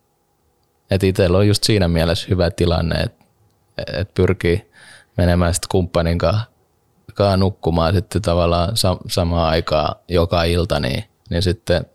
[0.90, 3.24] et itsellä on just siinä mielessä hyvä tilanne, että
[3.92, 4.67] et pyrkii
[5.18, 6.58] menemään sitten kumppanin kanssa
[7.36, 11.86] nukkumaan sitten tavallaan sa- samaan aikaan joka ilta, niin, niin sitten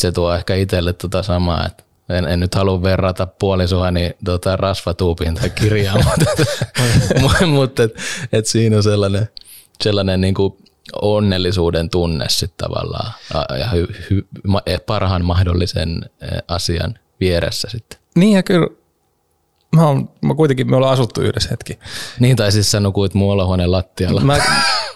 [0.00, 5.34] se tuo ehkä itselle tota samaa, että en, en nyt halua verrata puolisoani tota rasvatuupiin
[5.34, 6.04] tai kirjaan,
[7.20, 7.94] mutta, mutta et,
[8.32, 9.28] et siinä on sellainen,
[9.82, 10.56] sellainen niin kuin
[11.02, 13.12] onnellisuuden tunne sitten tavallaan
[13.58, 14.28] ja hy, hy,
[14.86, 16.10] parhaan mahdollisen
[16.48, 17.98] asian vieressä sitten.
[18.14, 18.66] Niin ja kyllä,
[19.76, 21.78] mä, oon, mä kuitenkin, me ollaan asuttu yhdessä hetki.
[22.20, 24.20] Niin, tai siis sä nukuit mun olohuoneen lattialla.
[24.20, 24.38] Mä,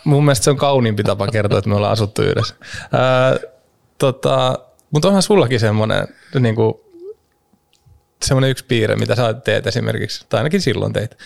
[0.05, 2.55] mun mielestä se on kauniimpi tapa kertoa, että me ollaan asuttu yhdessä.
[2.93, 3.37] Ää,
[3.99, 4.59] tota,
[4.91, 6.09] mutta onhan sullakin semmoinen
[6.41, 6.75] niin kuin,
[8.25, 11.19] semmoinen yksi piirre, mitä sä teet esimerkiksi, tai ainakin silloin teit.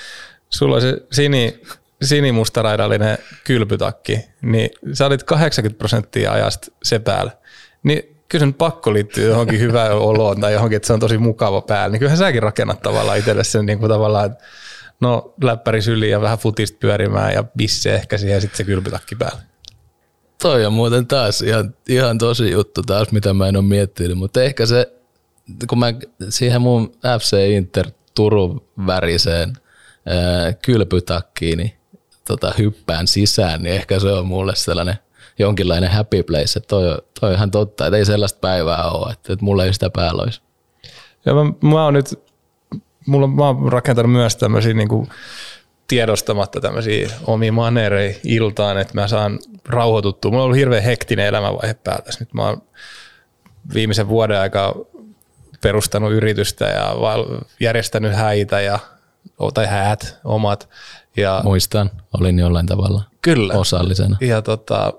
[0.50, 1.60] Sulla on se sini,
[2.02, 7.30] sinimustaraidallinen kylpytakki, niin sä olit 80 prosenttia ajasta se päällä.
[7.82, 11.60] Niin kyllä sen pakko liittyy johonkin hyvään oloon tai johonkin, että se on tosi mukava
[11.60, 11.92] päällä.
[11.92, 14.44] Niin kyllähän säkin rakennat tavallaan itselle sen niin kuin tavallaan, että
[15.00, 19.16] no läppäri syliin ja vähän futista pyörimään ja bisse ehkä siihen ja sitten se kylpytakki
[19.16, 19.38] päällä.
[20.42, 24.42] Toi on muuten taas ihan, ihan tosi juttu taas, mitä mä en ole miettinyt, mutta
[24.42, 24.92] ehkä se,
[25.68, 25.94] kun mä
[26.28, 29.52] siihen mun FC Inter Turun väriseen
[30.62, 31.72] kylpytakkiin niin,
[32.28, 34.98] tota, hyppään sisään, niin ehkä se on mulle sellainen
[35.38, 39.32] jonkinlainen happy place, että toi, toi on ihan totta, että ei sellaista päivää ole, että,
[39.32, 40.40] että mulla ei sitä päällä olisi.
[41.26, 42.06] Ja mä, mä oon nyt,
[43.06, 45.08] mulla, mä oon rakentanut myös tämmöisiä niin kuin
[45.88, 50.30] tiedostamatta tämmöisiä omia manereja iltaan, että mä saan rauhoituttua.
[50.30, 52.04] Mulla on ollut hirveän hektinen elämänvaihe päällä.
[52.20, 52.62] Nyt mä oon
[53.74, 54.74] viimeisen vuoden aikaa
[55.62, 56.94] perustanut yritystä ja
[57.60, 58.78] järjestänyt häitä ja,
[59.54, 60.68] tai häät omat.
[61.16, 63.54] Ja Muistan, olin jollain tavalla kyllä.
[63.54, 64.16] osallisena.
[64.20, 64.92] Ja tota,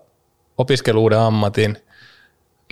[0.57, 1.77] opiskellut uuden ammatin,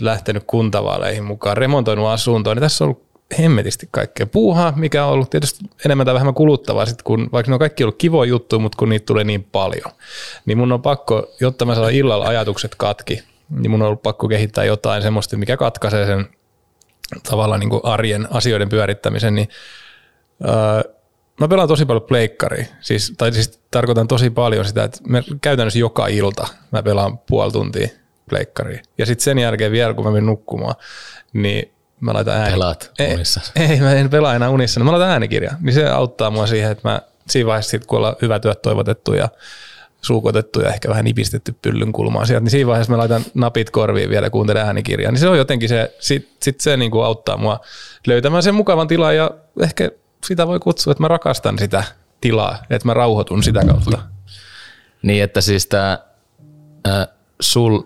[0.01, 3.03] lähtenyt kuntavaaleihin mukaan, remontoinut asuntoa, niin tässä on ollut
[3.39, 4.25] hemmetisti kaikkea.
[4.25, 7.83] Puuhaa, mikä on ollut tietysti enemmän tai vähemmän kuluttavaa, sit kun, vaikka ne on kaikki
[7.83, 9.91] ollut kivoja juttuja, mutta kun niitä tulee niin paljon,
[10.45, 14.27] niin mun on pakko, jotta mä saan illalla ajatukset katki, niin mun on ollut pakko
[14.27, 16.27] kehittää jotain semmoista, mikä katkaisee sen
[17.29, 19.47] tavallaan niin kuin arjen asioiden pyörittämisen, niin
[20.45, 20.93] öö,
[21.39, 25.79] mä pelaan tosi paljon pleikkaria, siis, tai siis tarkoitan tosi paljon sitä, että mä käytännössä
[25.79, 27.87] joka ilta mä pelaan puoli tuntia
[28.29, 28.81] pleikkaria.
[28.97, 30.75] Ja sitten sen jälkeen vielä, kun mä menen nukkumaan,
[31.33, 32.51] niin mä laitan ääni.
[32.51, 33.41] Pelaat ei, unissa.
[33.69, 34.79] Ei, mä en pelaa enää unissa.
[34.79, 35.53] Mä laitan äänikirja.
[35.61, 39.13] Niin se auttaa mua siihen, että mä siinä vaiheessa, sit, kun ollaan hyvä työt toivotettu
[39.13, 39.29] ja
[40.01, 44.09] suukotettu ja ehkä vähän nipistetty pyllyn kulmaa sieltä, niin siinä vaiheessa mä laitan napit korviin
[44.09, 45.11] vielä ja kuuntelen äänikirjaa.
[45.11, 47.59] Niin se on jotenkin se, sit, sit se niinku auttaa mua
[48.07, 49.91] löytämään sen mukavan tilan ja ehkä
[50.23, 51.83] sitä voi kutsua, että mä rakastan sitä
[52.21, 53.97] tilaa, että mä rauhoitun sitä kautta.
[55.01, 55.99] Niin, että siis tämä
[57.39, 57.81] sul,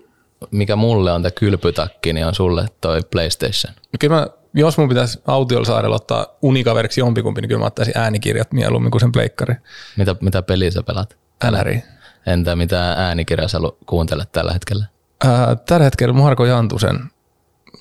[0.51, 3.73] mikä mulle on tämä kylpytakki, niin on sulle toi PlayStation.
[3.99, 8.51] Kyllä mä, jos mun pitäisi autiolla saarella ottaa unikaveriksi jompikumpi, niin kyllä mä ottaisin äänikirjat
[8.51, 9.55] mieluummin kuin sen pleikkari.
[9.97, 11.17] Mitä, mitä peliä sä pelaat?
[11.51, 11.83] NRI.
[12.25, 14.85] Entä mitä äänikirjaa sä kuuntelet tällä hetkellä?
[15.25, 16.99] Ää, tällä hetkellä Marko Jantusen,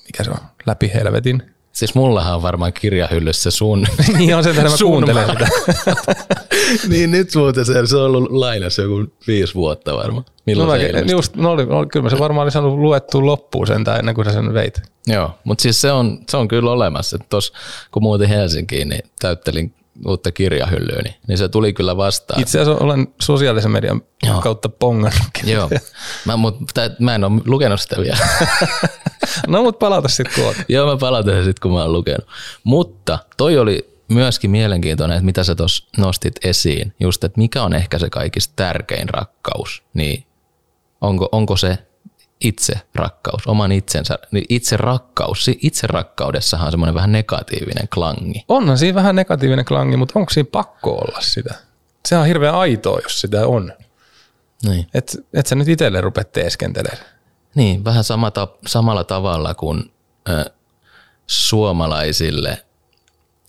[0.05, 1.56] mikä se on, läpi helvetin.
[1.77, 3.87] Siis mullahan on varmaan kirjahyllyssä sun.
[4.17, 5.47] niin on se, että mä kuuntelen sitä.
[6.89, 10.25] niin nyt muuten se, se on ollut lainassa joku viisi vuotta varmaan.
[10.45, 11.11] Milloin No, se ilmestyi?
[11.11, 14.25] just, no oli, oli, kyllä mä se varmaan oli saanut luettua loppuun sen ennen kuin
[14.25, 14.81] sä sen veit.
[15.07, 17.15] Joo, mutta siis se on, se on kyllä olemassa.
[17.15, 17.53] että Tos,
[17.91, 19.73] kun muutin Helsinkiin, niin täyttelin
[20.07, 22.41] uutta kirjahyllyä, niin, niin se tuli kyllä vastaan.
[22.41, 24.41] Itse asiassa olen sosiaalisen median Joo.
[24.41, 25.49] kautta pongannutkin.
[25.49, 25.69] Joo,
[26.25, 28.17] mä, mut, tää, mä en ole lukenut sitä vielä.
[29.47, 30.63] no mut palauta sitten tuota.
[30.69, 32.27] Joo, mä palautan sen sitten, kun mä oon lukenut.
[32.63, 37.73] Mutta toi oli myöskin mielenkiintoinen, että mitä sä tuossa nostit esiin, just, että mikä on
[37.73, 40.25] ehkä se kaikista tärkein rakkaus, niin
[41.01, 41.77] onko, onko se
[42.39, 48.45] itse rakkaus, oman itsensä, niin itse rakkaus, itse rakkaudessahan on semmoinen vähän negatiivinen klangi.
[48.47, 51.55] Onhan siinä vähän negatiivinen klangi, mutta onko siinä pakko olla sitä?
[52.05, 53.73] Se on hirveän aitoa, jos sitä on.
[54.63, 54.87] Niin.
[54.93, 57.16] Et, et sä nyt itselle rupea teeskentelemään.
[57.57, 59.91] Niin, vähän sama ta- samalla tavalla kuin
[60.29, 60.45] ö,
[61.27, 62.65] suomalaisille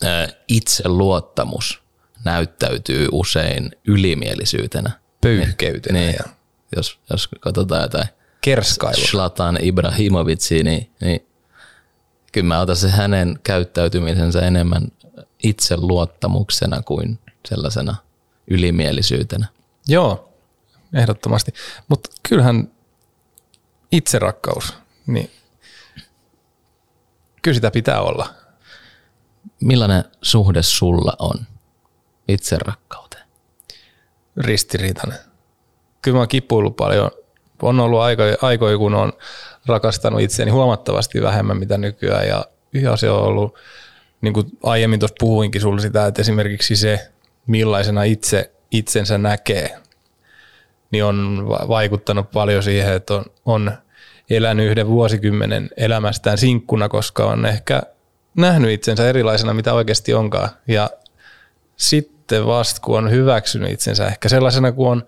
[0.03, 1.81] ö, itseluottamus
[2.25, 4.91] näyttäytyy usein ylimielisyytenä.
[5.21, 6.23] Pöyhkeytenä Niin, ja
[6.75, 8.07] jos, jos katsotaan jotain
[8.41, 9.05] kerskailu.
[9.11, 11.27] Zlatan Ibrahimovitsia, niin, niin
[12.31, 14.87] kyllä mä otan se hänen käyttäytymisensä enemmän
[15.43, 17.95] itseluottamuksena kuin sellaisena
[18.47, 19.47] ylimielisyytenä.
[19.87, 20.33] Joo,
[20.93, 21.53] ehdottomasti.
[21.87, 22.71] Mutta kyllähän
[23.91, 25.31] itserakkaus, niin
[27.41, 28.29] kyllä sitä pitää olla.
[29.61, 31.45] Millainen suhde sulla on
[32.27, 33.09] itserakkauteen?
[34.39, 35.19] ristiriitainen.
[36.01, 37.11] Kyllä mä oon kipuillut paljon.
[37.61, 39.13] On ollut aikoja, aikoja kun on
[39.65, 43.57] rakastanut itseäni huomattavasti vähemmän mitä nykyään ja yhä se on ollut,
[44.21, 47.11] niin kuin aiemmin tuossa puhuinkin sulle sitä, että esimerkiksi se,
[47.47, 49.79] millaisena itse itsensä näkee,
[50.91, 53.71] niin on va- vaikuttanut paljon siihen, että on, on
[54.29, 57.81] elänyt yhden vuosikymmenen elämästään sinkkuna, koska on ehkä
[58.35, 60.49] nähnyt itsensä erilaisena, mitä oikeasti onkaan.
[60.67, 60.89] Ja
[61.75, 65.03] sitten vasta, kun on hyväksynyt itsensä ehkä sellaisena kuin on,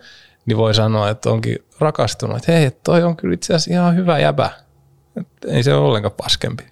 [0.46, 4.20] niin voi sanoa, että onkin rakastunut, että hei, toi on kyllä itse asiassa ihan hyvä
[4.20, 4.50] jäbä.
[5.16, 6.64] Et ei se ole ollenkaan paskempi.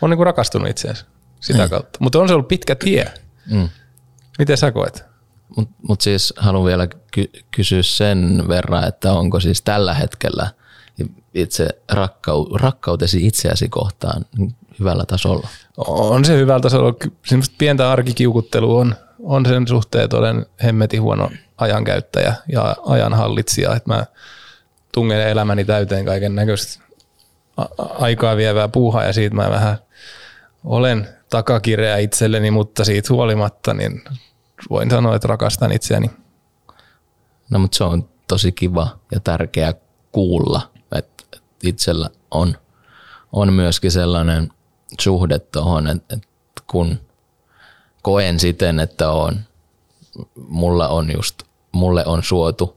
[0.00, 1.04] On niin kuin rakastunut itseensä
[1.40, 1.98] sitä kautta.
[2.02, 3.12] Mutta on se ollut pitkä tie.
[3.50, 3.68] Mm.
[4.38, 5.04] Miten sä koet?
[5.56, 10.50] Mutta mut siis haluan vielä ky- kysyä sen verran, että onko siis tällä hetkellä
[11.34, 14.26] itse rakkau- rakkautesi itseäsi kohtaan
[14.80, 15.48] hyvällä tasolla?
[15.86, 16.94] On se hyvältä tasolla.
[17.26, 23.94] Semmoista pientä arkikiukuttelua on, on sen suhteen, että olen hemmetin huono ajankäyttäjä ja ajanhallitsija, että
[23.94, 24.06] mä
[24.92, 26.84] tungen elämäni täyteen kaiken näköistä
[27.78, 29.78] aikaa vievää puuhaa ja siitä mä vähän
[30.64, 34.02] olen takakireä itselleni, mutta siitä huolimatta niin
[34.70, 36.10] voin sanoa, että rakastan itseäni.
[37.50, 39.74] No mutta se on tosi kiva ja tärkeä
[40.12, 41.24] kuulla, että
[41.62, 42.58] itsellä on,
[43.32, 44.52] on myöskin sellainen
[45.00, 46.18] suhde tuohon, että,
[46.66, 47.00] kun
[48.02, 49.40] koen siten, että on,
[50.48, 52.76] mulla on just, mulle on suotu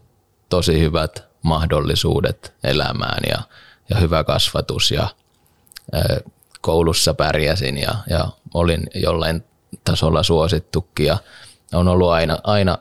[0.50, 3.42] tosi hyvät mahdollisuudet elämään ja,
[3.90, 5.08] ja hyvä kasvatus ja
[6.62, 9.44] koulussa pärjäsin ja, ja olin jollain
[9.84, 11.18] tasolla suosittukin ja
[11.73, 12.77] on ollut aina, aina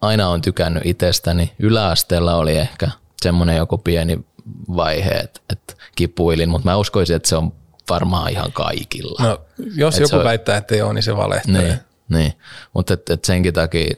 [0.00, 1.52] aina on tykännyt itsestäni.
[1.58, 2.88] Yläasteella oli ehkä
[3.22, 4.24] semmoinen joku pieni
[4.76, 7.52] vaihe, että, että kipuilin, mutta mä uskoisin, että se on
[7.90, 9.24] varmaan ihan kaikilla.
[9.24, 9.40] No,
[9.76, 11.62] jos Et joku on- väittää, että ei ole, niin se valehtelee.
[11.62, 12.32] niin, niin.
[12.72, 13.94] mutta et, et senkin takia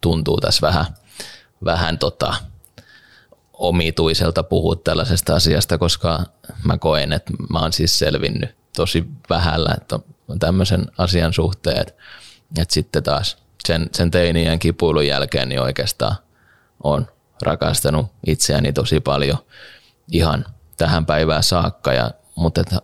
[0.00, 0.84] tuntuu tässä vähän,
[1.64, 2.34] vähän tota,
[3.52, 6.20] omituiselta puhua tällaisesta asiasta, koska
[6.64, 11.94] mä koen, että mä oon siis selvinnyt tosi vähällä että on tämmöisen asian suhteen, että,
[12.58, 16.16] että sitten taas sen, sen teinien kipuilun jälkeen niin oikeastaan
[16.82, 17.06] on
[17.42, 19.38] rakastanut itseäni tosi paljon
[20.12, 20.44] ihan
[20.76, 22.76] tähän päivään saakka, ja, mutta että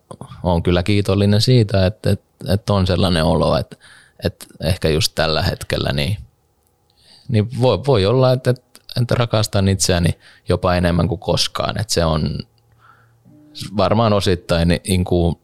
[0.42, 3.76] on kyllä kiitollinen siitä, että, että, että on sellainen olo, että,
[4.24, 6.16] että ehkä just tällä hetkellä niin,
[7.29, 12.05] niin voi, voi olla, että, että, että rakastan itseäni jopa enemmän kuin koskaan, että se
[12.05, 12.38] on
[13.76, 15.37] varmaan osittain niin kuin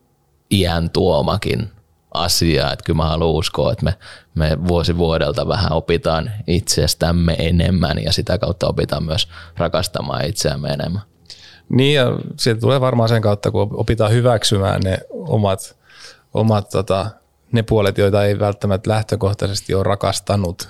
[0.51, 1.71] iän tuomakin
[2.15, 3.95] asia, että kyllä mä haluan uskoa, että me,
[4.35, 11.03] me vuosi vuodelta vähän opitaan itsestämme enemmän ja sitä kautta opitaan myös rakastamaan itseämme enemmän.
[11.69, 12.05] Niin ja
[12.37, 15.77] se tulee varmaan sen kautta, kun opitaan hyväksymään ne omat,
[16.35, 17.07] omat tota,
[17.53, 20.69] ne puolet, joita ei välttämättä lähtökohtaisesti ole rakastanut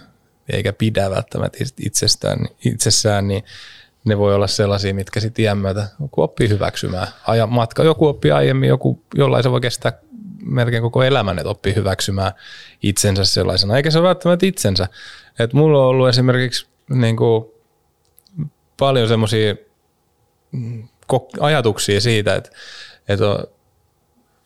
[0.48, 3.44] eikä pidä välttämättä itsestään, itsessään, niin
[4.04, 7.06] ne voi olla sellaisia, mitkä sitten iän myötä, kun oppii hyväksymään.
[7.26, 9.92] Ajan matka, joku oppii aiemmin, joku, jollain se voi kestää
[10.46, 12.32] melkein koko elämän, että oppii hyväksymään
[12.82, 14.88] itsensä sellaisena, eikä se välttämättä itsensä.
[15.38, 17.44] Et mulla on ollut esimerkiksi niin kuin,
[18.78, 19.54] paljon semmoisia
[21.12, 22.50] kok- ajatuksia siitä, että,
[23.08, 23.44] että, on,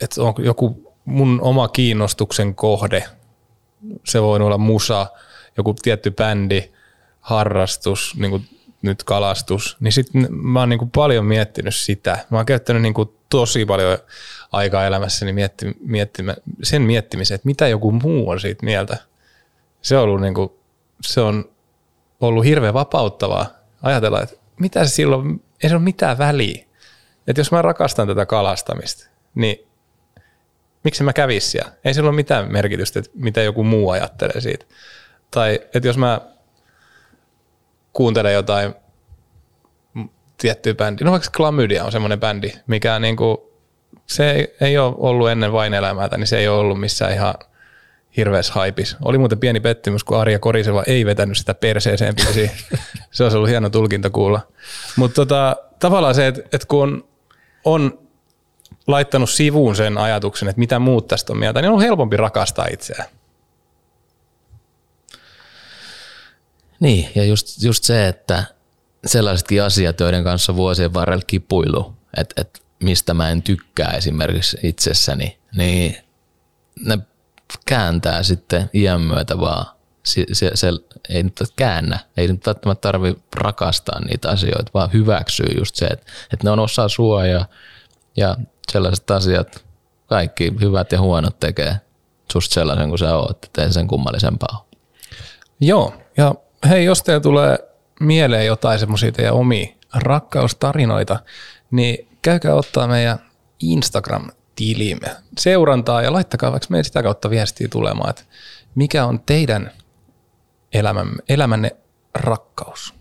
[0.00, 3.04] että on joku mun oma kiinnostuksen kohde.
[4.04, 5.06] Se voi olla musa,
[5.56, 6.70] joku tietty bändi,
[7.20, 8.48] harrastus, niin kuin
[8.82, 9.76] nyt kalastus.
[9.80, 12.18] Niin sitten mä oon niin kuin paljon miettinyt sitä.
[12.30, 13.98] Mä oon käyttänyt niin kuin tosi paljon
[14.52, 18.96] aikaa elämässäni mietti, miettimä, sen miettimiseen, että mitä joku muu on siitä mieltä.
[19.82, 20.50] Se on ollut, niin kuin,
[21.02, 21.50] se on
[22.20, 23.46] ollut hirveän vapauttavaa
[23.82, 26.64] ajatella, että mitä se silloin, ei se ole mitään väliä.
[27.26, 29.66] Että jos mä rakastan tätä kalastamista, niin
[30.84, 31.72] miksi mä kävis siellä?
[31.84, 34.64] Ei sillä ole mitään merkitystä, että mitä joku muu ajattelee siitä.
[35.30, 36.20] Tai että jos mä
[37.92, 38.74] kuuntelen jotain
[40.38, 43.52] tiettyä bändiä, no vaikka Chlamydia on semmoinen bändi, mikä niinku,
[44.06, 47.34] se ei, ei ole ollut ennen vain elämää, niin se ei ole ollut missään ihan
[48.16, 48.96] hirveässä haipis.
[49.04, 52.50] Oli muuten pieni pettymys, kun Arja Koriseva ei vetänyt sitä perseeseen biisiin.
[53.10, 54.40] se olisi ollut hieno tulkinta kuulla.
[54.96, 57.08] Mutta tota, tavallaan se, että et kun
[57.64, 58.06] on,
[58.86, 63.08] laittanut sivuun sen ajatuksen, että mitä muut tästä on mieltä, niin on helpompi rakastaa itseään.
[66.80, 68.44] Niin, ja just, just se, että
[69.06, 75.38] sellaisetkin asiat, joiden kanssa vuosien varrella kipuilu, että, että mistä mä en tykkää esimerkiksi itsessäni,
[75.56, 75.96] niin
[76.84, 76.98] ne
[77.66, 79.66] kääntää sitten iän myötä vaan.
[80.04, 80.68] Se, se, se
[81.08, 86.12] ei nyt käännä, ei nyt välttämättä tarvi rakastaa niitä asioita, vaan hyväksyy just se, että,
[86.32, 87.46] että ne on osa sua ja,
[88.16, 88.36] ja
[88.72, 89.64] sellaiset asiat,
[90.06, 91.80] kaikki hyvät ja huonot tekee
[92.32, 94.66] susta sellaisen kuin sä oot, ettei sen kummallisempaa
[95.60, 96.34] Joo, ja
[96.68, 97.58] hei, jos teillä tulee
[98.00, 101.20] mieleen jotain semmoisia teidän omia rakkaustarinoita,
[101.70, 103.18] niin käykää ottaa meidän
[103.62, 108.22] Instagram-tilimme seurantaa ja laittakaa vaikka meidän sitä kautta viestiä tulemaan, että
[108.74, 109.70] mikä on teidän
[110.72, 111.76] elämänne, elämänne
[112.14, 112.94] rakkaus.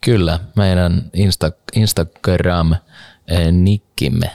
[0.00, 4.30] Kyllä, meidän Insta, Instagram-nikkimme,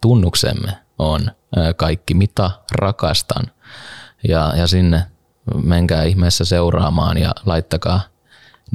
[0.00, 1.30] tunnuksemme on
[1.76, 3.46] kaikki mitä rakastan.
[4.28, 5.02] Ja, ja sinne
[5.64, 8.00] menkää ihmeessä seuraamaan ja laittakaa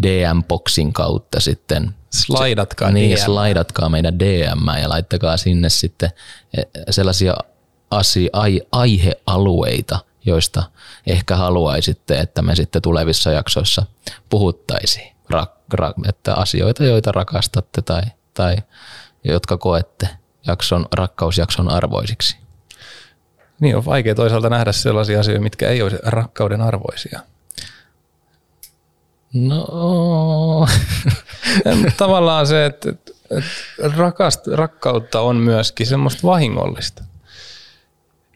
[0.01, 1.95] DM-boksin kautta sitten.
[2.09, 3.23] Slaidatkaa Niin, DM.
[3.25, 6.09] slaidatkaa meidän DM ja laittakaa sinne sitten
[6.57, 7.35] eh, sellaisia
[7.91, 10.63] asia, ai, aihealueita, joista
[11.07, 13.85] ehkä haluaisitte, että me sitten tulevissa jaksoissa
[14.29, 15.15] puhuttaisiin.
[15.29, 18.01] Ra, ra, että asioita, joita rakastatte tai,
[18.33, 18.55] tai
[19.23, 20.09] jotka koette
[20.47, 22.37] jakson, rakkausjakson arvoisiksi.
[23.59, 27.19] Niin on vaikea toisaalta nähdä sellaisia asioita, mitkä ei olisi rakkauden arvoisia.
[29.35, 30.67] No,
[31.97, 33.11] Tavallaan se, että, että,
[33.97, 37.03] rakast, rakkautta on myöskin semmoista vahingollista.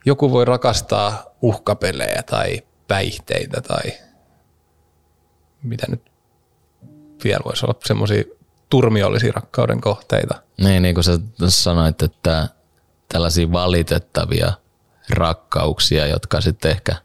[0.05, 3.93] Joku voi rakastaa uhkapelejä tai päihteitä tai
[5.63, 6.01] mitä nyt
[7.23, 8.23] vielä voisi olla semmoisia
[8.69, 10.41] turmiollisia rakkauden kohteita.
[10.57, 12.49] niin, niin kuin sä sanoit, että
[13.09, 14.53] tällaisia valitettavia
[15.09, 16.95] rakkauksia, jotka sitten ehkä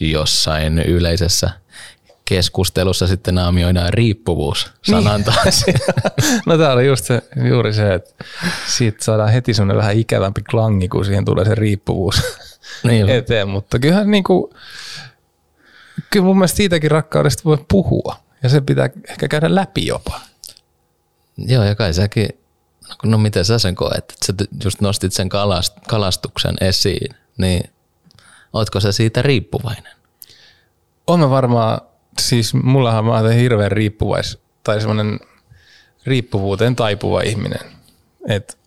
[0.00, 1.50] jossain yleisessä
[2.24, 5.64] keskustelussa sitten naamioidaan riippuvuus sanan taas.
[6.46, 8.24] No tää oli just se, juuri se, että
[8.66, 12.22] siitä saadaan heti semmoinen vähän ikävämpi klangi, kun siihen tulee se riippuvuus
[12.88, 14.54] niin, eteen, mutta kyllähän niinku,
[16.10, 20.20] kyllä mun mielestä siitäkin rakkaudesta voi puhua ja se pitää ehkä käydä läpi jopa.
[21.36, 22.28] Joo, ja kai säkin,
[22.88, 24.32] no, no miten sä sen koet, että sä
[24.64, 27.70] just nostit sen kalast, kalastuksen esiin, niin
[28.52, 29.92] ootko sä siitä riippuvainen?
[31.18, 31.80] Mä varmaan,
[32.18, 35.20] siis mullahan mä oon hirveän riippuvais, tai semmoinen
[36.06, 37.60] riippuvuuteen taipuva ihminen.
[38.28, 38.58] Et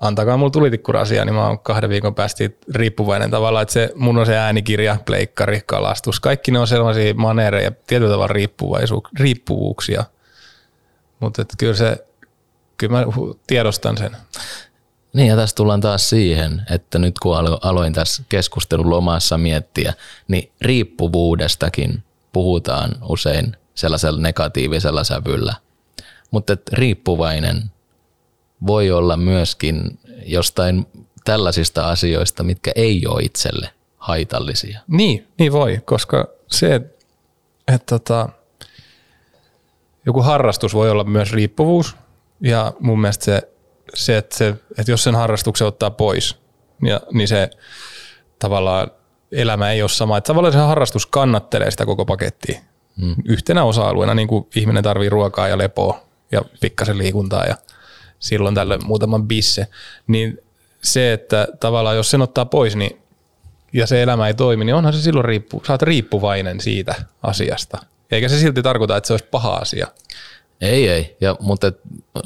[0.00, 4.26] antakaa mulla tulitikkurasia, niin mä oon kahden viikon päästä riippuvainen tavallaan, että se, mun on
[4.26, 10.04] se äänikirja, pleikkari, kalastus, kaikki ne on sellaisia maneereja, tietyllä tavalla riippuvaisuuk- riippuvuuksia.
[11.20, 12.04] Mutta kyllä se,
[12.76, 13.04] kyllä mä
[13.46, 14.16] tiedostan sen.
[15.12, 19.94] Niin ja tässä tullaan taas siihen, että nyt kun alo- aloin tässä keskustelun lomassa miettiä,
[20.28, 22.02] niin riippuvuudestakin
[22.32, 25.54] puhutaan usein sellaisella negatiivisella sävyllä.
[26.30, 27.62] Mutta riippuvainen
[28.66, 30.86] voi olla myöskin jostain
[31.24, 34.80] tällaisista asioista, mitkä ei ole itselle haitallisia.
[34.88, 36.98] Niin, niin voi, koska se, että
[37.74, 38.28] et tota,
[40.06, 41.96] joku harrastus voi olla myös riippuvuus.
[42.40, 43.48] Ja mun mielestä se,
[43.94, 46.36] se, että, se, että jos sen harrastuksen ottaa pois,
[46.82, 47.50] ja, niin se
[48.38, 48.90] tavallaan
[49.32, 50.16] elämä ei ole sama.
[50.16, 52.60] Että tavallaan se harrastus kannattelee sitä koko pakettia
[53.00, 53.14] hmm.
[53.24, 56.00] yhtenä osa-alueena, niin kuin ihminen tarvii ruokaa ja lepoa
[56.32, 57.56] ja pikkasen liikuntaa ja
[58.18, 59.66] silloin tällöin muutaman bisse.
[60.06, 60.38] Niin
[60.82, 62.98] se, että tavallaan jos sen ottaa pois, niin
[63.72, 67.78] ja se elämä ei toimi, niin onhan se silloin riippu, sä oot riippuvainen siitä asiasta.
[68.10, 69.86] Eikä se silti tarkoita, että se olisi paha asia.
[70.60, 71.16] Ei, ei.
[71.20, 71.72] Ja, mutta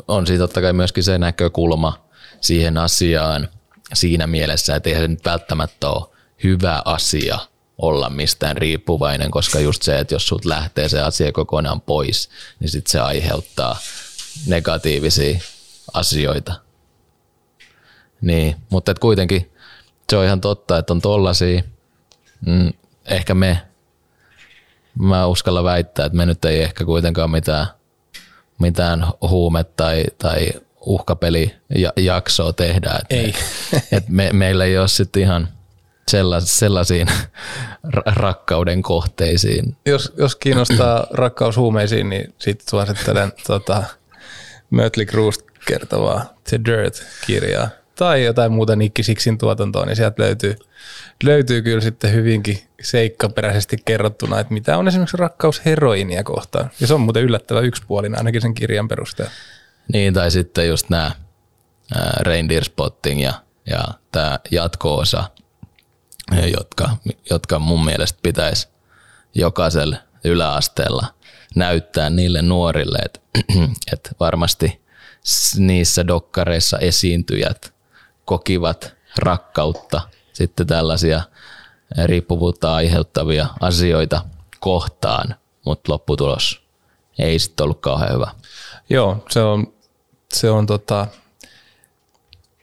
[0.09, 2.05] on siitä totta kai myöskin se näkökulma
[2.41, 3.49] siihen asiaan
[3.93, 6.12] siinä mielessä, että eihän se nyt välttämättä ole
[6.45, 7.39] hyvä asia
[7.79, 12.29] olla mistään riippuvainen, koska just se, että jos sut lähtee se asia kokonaan pois,
[12.61, 13.79] niin sit se aiheuttaa
[14.47, 15.41] negatiivisia
[15.93, 16.55] asioita.
[18.21, 19.53] Niin, mutta et kuitenkin
[20.11, 21.63] se on ihan totta, että on tollasia,
[22.47, 22.73] mm,
[23.05, 23.63] ehkä me,
[24.99, 27.67] mä uskalla väittää, että me nyt ei ehkä kuitenkaan mitään,
[28.59, 32.91] mitään huume- tai, tai uhkapelijaksoa tehdä.
[32.91, 33.35] Et Ei.
[33.93, 35.49] et me, meillä ei ole sitten ihan
[36.13, 37.09] sellais, sellaisiin
[37.97, 39.77] ra- rakkauden kohteisiin.
[39.87, 43.83] Jos, jos kiinnostaa rakkaus huumeisiin, niin sitten suosittelen tota,
[44.71, 45.33] Mötley Crue
[45.67, 47.69] kertovaa The Dirt-kirjaa.
[47.95, 50.57] tai jotain muuta Nikki Sixin tuotantoa, niin sieltä löytyy,
[51.25, 56.71] löytyy kyllä sitten hyvinkin seikkaperäisesti kerrottuna, että mitä on esimerkiksi rakkaus heroinia kohtaan.
[56.81, 59.33] Ja se on muuten yllättävä yksipuolinen ainakin sen kirjan perusteella.
[59.93, 61.11] Niin, tai sitten just nämä
[62.21, 63.33] reindeer spotting ja,
[63.67, 65.25] ja tämä jatko-osa,
[66.41, 66.97] jotka,
[67.31, 68.69] jotka mun mielestä pitäisi
[69.35, 71.07] jokaisella yläasteella
[71.55, 73.21] näyttää niille nuorille, että,
[73.93, 74.83] että varmasti
[75.57, 77.75] niissä dokkareissa esiintyjät
[78.25, 80.01] kokivat rakkautta
[80.33, 81.23] sitten tällaisia
[82.05, 84.25] riippuvuutta aiheuttavia asioita
[84.61, 86.63] kohtaan, mutta lopputulos
[87.19, 88.31] ei sitten ollut kauhean hyvä.
[88.91, 89.73] Joo, se on,
[90.35, 91.07] se on tota,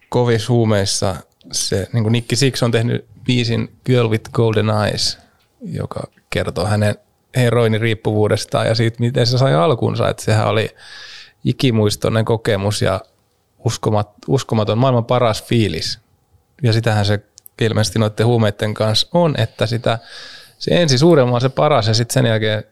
[0.10, 1.16] kovis huumeissa.
[1.52, 5.18] Se, niin kuin Nicky Six on tehnyt biisin Girl with Golden Eyes,
[5.62, 6.00] joka
[6.30, 6.96] kertoo hänen
[7.36, 10.10] heroiniriippuvuudestaan ja siitä, miten se sai alkunsa.
[10.10, 10.70] Että sehän oli
[11.44, 13.02] ikimuistoinen kokemus ja
[13.66, 16.00] uskomat, uskomaton, maailman paras fiilis.
[16.64, 17.20] Ja sitähän se
[17.62, 20.00] ilmeisesti noiden huumeiden kanssa on, että sitä,
[20.58, 22.64] se ensi suuremma on se paras ja sitten sen jälkeen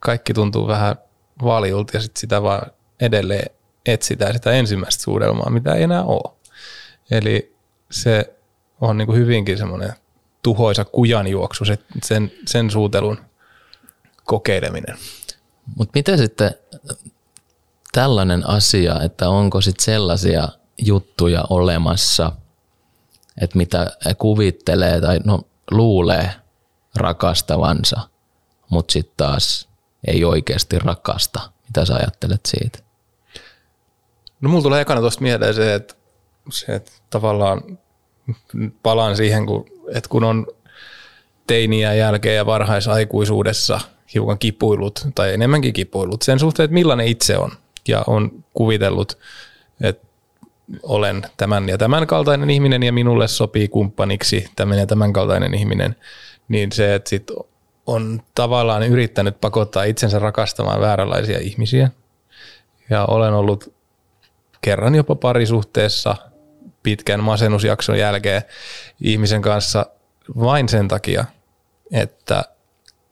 [0.00, 0.96] kaikki tuntuu vähän
[1.44, 3.50] valjulta ja sitten sitä vaan edelleen
[3.86, 6.36] etsitään sitä ensimmäistä suudelmaa, mitä ei enää ole.
[7.10, 7.56] Eli
[7.90, 8.34] se
[8.88, 9.92] on niin kuin hyvinkin semmoinen
[10.42, 13.18] tuhoisa kujanjuoksu, se, sen, sen suutelun
[14.24, 14.96] kokeileminen.
[15.76, 16.54] Mutta miten sitten
[17.92, 22.32] tällainen asia, että onko sitten sellaisia juttuja olemassa,
[23.40, 26.30] että mitä kuvittelee tai no, luulee
[26.96, 28.00] rakastavansa,
[28.70, 29.68] mutta sitten taas
[30.06, 31.40] ei oikeasti rakasta.
[31.66, 32.78] Mitä sä ajattelet siitä?
[34.40, 35.94] No mulla tulee ekana tuosta mieleen se, että,
[36.50, 37.78] se, että tavallaan
[38.82, 40.46] palaan siihen, kun, että kun on
[41.46, 43.80] teiniä jälkeen ja varhaisaikuisuudessa
[44.14, 47.50] hiukan kipuilut tai enemmänkin kipuilut sen suhteen, että millainen itse on
[47.88, 49.18] ja on kuvitellut,
[49.80, 50.06] että
[50.82, 55.96] olen tämän ja tämän kaltainen ihminen ja minulle sopii kumppaniksi tämän ja tämän kaltainen ihminen,
[56.48, 57.30] niin se, että sit
[57.86, 61.90] on tavallaan yrittänyt pakottaa itsensä rakastamaan vääränlaisia ihmisiä.
[62.90, 63.74] Ja olen ollut
[64.60, 66.16] kerran jopa parisuhteessa
[66.84, 68.42] pitkän masennusjakson jälkeen
[69.00, 69.86] ihmisen kanssa
[70.40, 71.24] vain sen takia,
[71.92, 72.44] että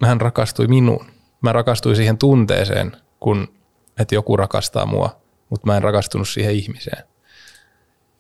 [0.03, 1.07] hän rakastui minuun.
[1.41, 3.49] Mä rakastuin siihen tunteeseen, kun
[3.99, 5.21] että joku rakastaa mua,
[5.51, 7.05] mutta mä en rakastunut siihen ihmiseen.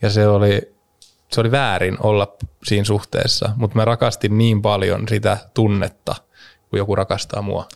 [0.02, 0.74] Ja se oli,
[1.32, 6.14] se oli väärin olla siinä suhteessa, mutta mä rakastin niin paljon sitä tunnetta,
[6.70, 7.68] kun joku rakastaa mua.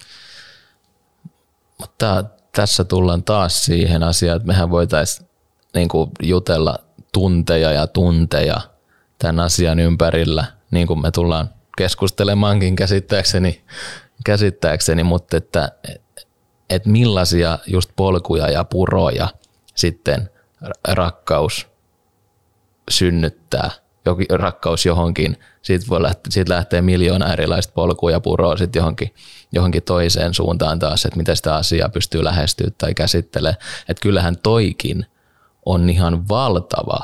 [1.78, 5.28] Mutta tässä tullaan taas siihen asiaan, että mehän voitaisiin
[5.74, 5.88] niin
[6.22, 6.78] jutella
[7.16, 8.60] tunteja ja tunteja
[9.18, 13.64] tämän asian ympärillä, niin kuin me tullaan keskustelemaankin käsittääkseni,
[14.24, 15.72] käsittääkseni mutta että
[16.70, 19.28] että millaisia just polkuja ja puroja
[19.74, 20.30] sitten
[20.88, 21.66] rakkaus
[22.90, 23.70] synnyttää,
[24.04, 29.14] jokin rakkaus johonkin, siitä, voi lähteä, siitä lähtee miljoona erilaista polkuja ja puroa sitten johonkin,
[29.52, 33.56] johonkin toiseen suuntaan taas, että miten sitä asiaa pystyy lähestyä tai käsittelemään.
[33.88, 35.06] Että kyllähän toikin
[35.66, 37.00] on ihan valtava,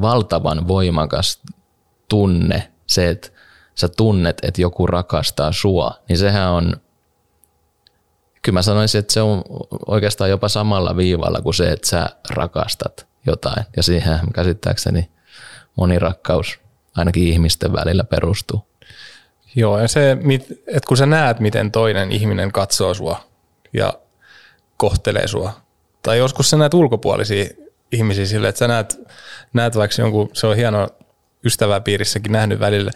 [0.00, 1.42] valtavan voimakas
[2.08, 3.28] tunne, se, että
[3.74, 6.76] sä tunnet, että joku rakastaa sua, niin sehän on
[8.46, 9.42] kyllä mä sanoisin, että se on
[9.86, 13.66] oikeastaan jopa samalla viivalla kuin se, että sä rakastat jotain.
[13.76, 15.10] Ja siihen käsittääkseni
[15.76, 16.58] moni rakkaus
[16.96, 18.66] ainakin ihmisten välillä perustuu.
[19.56, 20.16] Joo, ja se,
[20.66, 23.20] että kun sä näet, miten toinen ihminen katsoo sua
[23.72, 23.92] ja
[24.76, 25.52] kohtelee sua,
[26.02, 29.00] tai joskus sä näet ulkopuolisia ihmisiä sille, että sä näet,
[29.52, 30.88] näet vaikka jonkun, se on hieno
[31.44, 32.90] ystäväpiirissäkin nähnyt välillä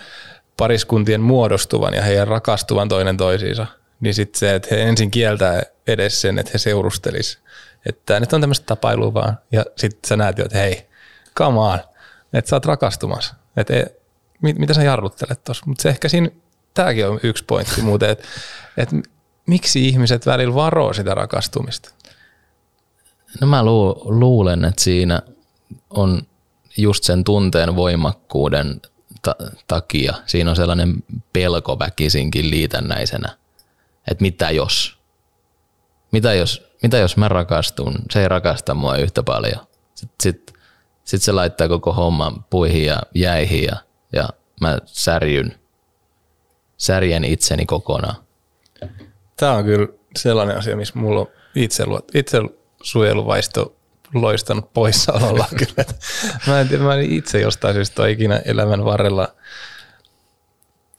[0.57, 3.67] pariskuntien muodostuvan ja heidän rakastuvan toinen toisiinsa–
[4.01, 7.39] niin sitten se, että he ensin kieltää edes sen, että he seurustelis.
[7.87, 9.39] Että nyt on tämmöistä tapailua vaan.
[9.53, 10.87] Ja sitten sä näet jo, että hei,
[11.39, 11.79] come on,
[12.33, 13.35] että sä oot rakastumassa.
[13.57, 13.87] Että e,
[14.43, 15.67] mit, mitä sä jarruttelet tuossa.
[15.67, 16.29] Mutta se ehkä siinä,
[16.75, 18.25] tämäkin on yksi pointti muuten, että,
[18.77, 18.97] että
[19.47, 21.91] miksi ihmiset välillä varoo sitä rakastumista?
[23.41, 25.23] No mä lu, luulen, että siinä
[25.91, 26.23] on
[26.77, 28.81] just sen tunteen voimakkuuden
[29.23, 30.15] ta- takia.
[30.27, 30.95] Siinä on sellainen
[31.33, 33.41] pelko väkisinkin liitännäisenä
[34.11, 34.99] että mitä jos,
[36.13, 39.67] mitä jos, mitä jos mä rakastun, se ei rakasta mua yhtä paljon.
[39.95, 40.55] Sitten sit,
[41.05, 43.77] sit se laittaa koko homman puihin ja jäihin ja,
[44.13, 44.29] ja
[44.61, 45.55] mä särjyn,
[46.77, 48.17] särjen itseni kokonaan.
[49.37, 52.41] Tämä on kyllä sellainen asia, missä mulla on itse, itse
[52.83, 53.77] suojeluvaisto
[54.15, 55.85] loistanut poissaololla kyllä.
[56.47, 59.29] Mä en tiedä, mä en itse jostain syystä ole ikinä elämän varrella.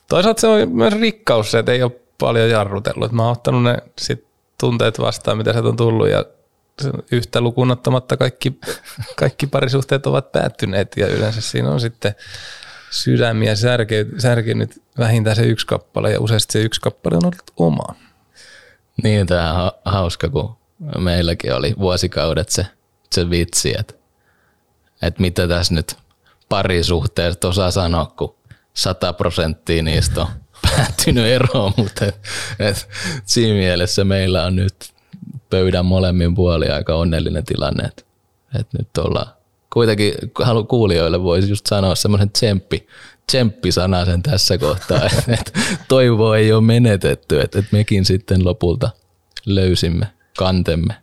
[0.09, 3.11] Toisaalta se on myös rikkaus se, että ei ole paljon jarrutellut.
[3.11, 4.25] Mä oon ottanut ne sit
[4.59, 6.25] tunteet vastaan, mitä sieltä on tullut ja
[7.11, 8.59] yhtä lukunottamatta kaikki,
[9.15, 12.15] kaikki parisuhteet ovat päättyneet ja yleensä siinä on sitten
[12.89, 17.95] sydämiä särke, särkenyt vähintään se yksi kappale ja useasti se yksi kappale on ollut oma.
[19.03, 20.57] Niin, tämä on hauska, kun
[20.97, 22.65] meilläkin oli vuosikaudet se,
[23.11, 23.93] se vitsi, että,
[25.01, 25.95] että mitä tässä nyt
[26.49, 28.35] parisuhteesta osaa sanoa, kun
[28.73, 30.27] sata prosenttia niistä on
[30.61, 32.19] päättynyt eroon, mutta et,
[32.59, 32.89] et,
[33.25, 34.75] siinä mielessä meillä on nyt
[35.49, 38.03] pöydän molemmin puoli aika onnellinen tilanne, että
[38.59, 39.27] et nyt ollaan.
[39.73, 40.13] Kuitenkin
[40.43, 42.87] halu kuulijoille voisi just sanoa semmoisen tsemppi,
[43.27, 45.05] tsemppisana sen tässä kohtaa,
[45.39, 45.51] että
[45.87, 48.89] toivo ei ole menetetty, että mekin sitten lopulta
[49.45, 50.07] löysimme
[50.41, 50.95] kantemme.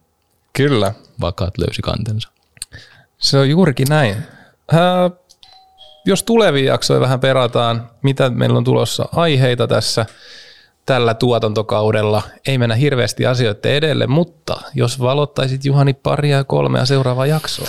[0.53, 0.93] Kyllä.
[1.21, 2.29] Vakaat löysi kantensa.
[3.19, 4.17] Se on juurikin näin.
[4.73, 5.11] Ää,
[6.05, 10.07] jos tulevia jaksoja vähän perataan, mitä meillä on tulossa aiheita tässä
[10.87, 12.23] tällä tuotantokaudella.
[12.47, 17.69] Ei mennä hirveästi asioiden edelle, mutta jos valottaisit Juhani paria ja kolmea seuraavaa jaksoa.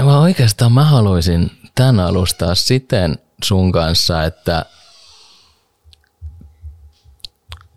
[0.00, 4.64] Mä oikeastaan mä haluaisin tämän alustaa siten sun kanssa, että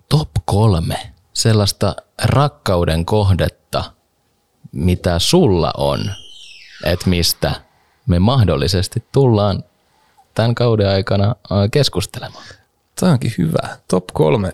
[0.09, 3.83] top kolme sellaista rakkauden kohdetta,
[4.71, 6.11] mitä sulla on,
[6.83, 7.51] että mistä
[8.07, 9.63] me mahdollisesti tullaan
[10.33, 11.35] tämän kauden aikana
[11.71, 12.45] keskustelemaan.
[12.99, 13.77] Tämä onkin hyvä.
[13.87, 14.53] Top kolme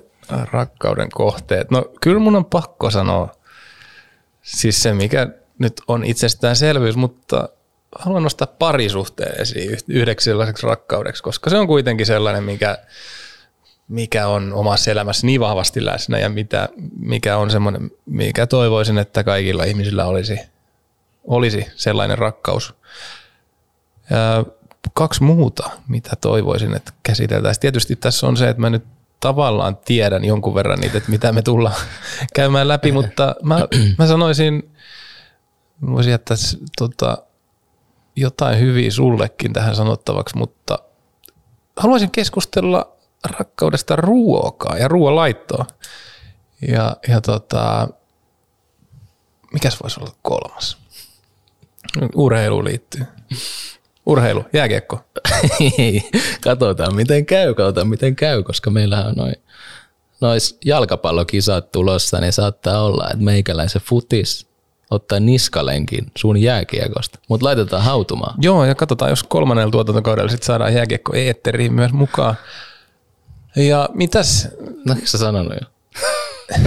[0.52, 1.72] rakkauden kohteet.
[1.72, 3.36] No kyllä mun on pakko sanoa,
[4.42, 5.28] siis se mikä
[5.60, 7.50] nyt on itsestäänselvyys, mutta
[8.00, 12.78] haluan nostaa parisuhteen esiin yhdeksi sellaiseksi rakkaudeksi, koska se on kuitenkin sellainen, mikä,
[13.92, 16.70] mikä on omassa elämässä niin vahvasti läsnä ja mitä,
[17.00, 20.40] mikä on semmoinen, mikä toivoisin, että kaikilla ihmisillä olisi,
[21.24, 22.74] olisi sellainen rakkaus.
[24.10, 24.46] Ja
[24.94, 27.62] kaksi muuta, mitä toivoisin, että käsiteltäisiin.
[27.62, 28.84] Tietysti tässä on se, että mä nyt
[29.20, 31.76] tavallaan tiedän jonkun verran niitä, että mitä me tullaan
[32.36, 33.68] käymään läpi, mutta mä,
[34.00, 34.72] mä sanoisin,
[35.92, 36.38] voisin jättää
[36.78, 37.18] tota,
[38.16, 40.80] jotain hyviä sullekin tähän sanottavaksi, mutta
[41.78, 42.91] haluaisin keskustella
[43.30, 45.66] rakkaudesta ruokaa ja ruoanlaittoa.
[46.68, 47.88] Ja, ja tota,
[49.54, 50.78] mikäs voisi olla kolmas?
[52.16, 53.06] Urheiluun liittyy.
[54.06, 55.00] Urheilu, jääkiekko.
[56.42, 59.36] Katsotaan miten käy, katsotaan miten käy, koska meillä on noin
[60.22, 64.48] nois jalkapallokisat tulossa, niin saattaa olla, että meikäläisen futis
[64.92, 68.36] ottaa niskalenkin sun jääkiekosta, mutta laitetaan hautumaan.
[68.42, 72.36] Joo, ja katsotaan, jos kolmannella tuotantokaudella sit saadaan jääkiekko eetteriin myös mukaan.
[73.56, 74.48] Ja mitäs?
[74.86, 75.68] No, sä sanonut jo?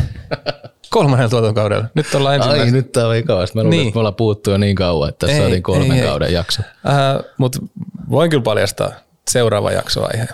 [0.91, 1.85] kolmannella tuotantokaudella.
[1.95, 2.64] Nyt ollaan ensimmäistä.
[2.64, 3.59] Ai, nyt tää on ikävästi.
[3.59, 3.89] Mä luulen, niin.
[3.89, 6.35] että me ollaan puhuttu jo niin kauan, että tässä ei, kolmen ei, kauden ei.
[6.35, 6.62] jakso.
[6.62, 7.59] Äh, Mutta
[8.11, 8.91] voin kyllä paljastaa
[9.30, 10.28] seuraava jakso aihe.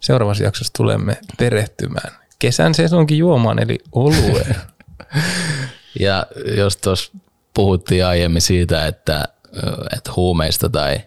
[0.00, 2.12] Seuraavassa jaksossa tulemme perehtymään
[2.42, 4.56] kesän sesonkin juomaan, eli olueen.
[6.00, 7.12] ja jos tuossa
[7.54, 9.24] puhuttiin aiemmin siitä, että,
[9.96, 11.00] että huumeista tai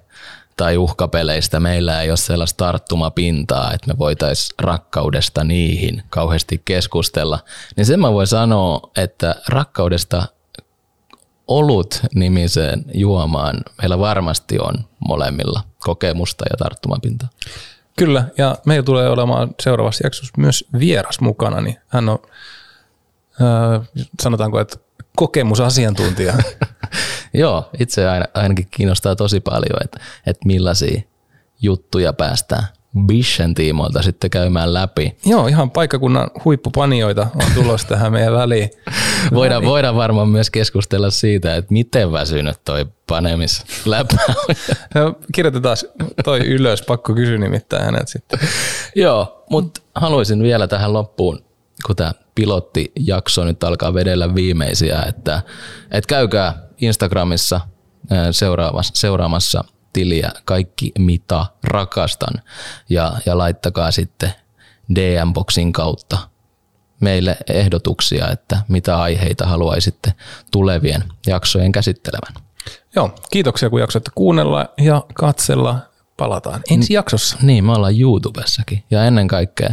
[0.58, 7.40] tai uhkapeleistä meillä ei ole sellaista tarttumapintaa, että me voitaisiin rakkaudesta niihin kauheasti keskustella,
[7.76, 10.28] niin sen mä voin sanoa, että rakkaudesta
[11.48, 14.74] olut nimiseen juomaan meillä varmasti on
[15.08, 17.30] molemmilla kokemusta ja tarttumapintaa.
[17.98, 22.20] Kyllä, ja meillä tulee olemaan seuraavassa jaksossa myös vieras mukana, niin hän on,
[23.42, 23.88] äh,
[24.22, 24.78] sanotaanko, että
[25.16, 26.34] kokemusasiantuntija.
[27.36, 31.02] Joo, itse ainakin kiinnostaa tosi paljon, että, että millaisia
[31.62, 32.68] juttuja päästään
[33.08, 35.18] Bishen tiimoilta sitten käymään läpi.
[35.26, 38.70] Joo, ihan paikkakunnan huippupanioita on tulossa tähän meidän väliin.
[39.34, 39.72] voidaan, väliin.
[39.72, 44.18] voidaan varmaan myös keskustella siitä, että miten väsynyt toi panemis läpä
[44.96, 45.78] no, Kirjoitetaan
[46.24, 48.40] toi ylös, pakko kysyä nimittäin hänet sitten.
[48.96, 51.40] Joo, mutta haluaisin vielä tähän loppuun,
[51.86, 55.42] kun tämä pilottijakso nyt alkaa vedellä viimeisiä, että,
[55.92, 57.62] että käykää Instagramissa
[58.32, 59.64] seuraamassa, seuraamassa
[59.94, 62.42] tiliä kaikki mitä rakastan
[62.90, 64.34] ja, ja laittakaa sitten
[64.96, 66.18] DM-boksin kautta
[67.00, 70.14] meille ehdotuksia, että mitä aiheita haluaisitte
[70.52, 72.34] tulevien jaksojen käsittelevän.
[72.96, 75.80] Joo, kiitoksia kun jaksoitte kuunnella ja katsella.
[76.18, 77.38] Palataan ensi jaksossa.
[77.42, 79.70] Niin, me ollaan YouTubessakin ja ennen kaikkea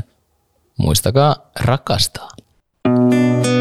[0.76, 2.28] muistakaa rakastaa.
[2.84, 3.52] Thank you.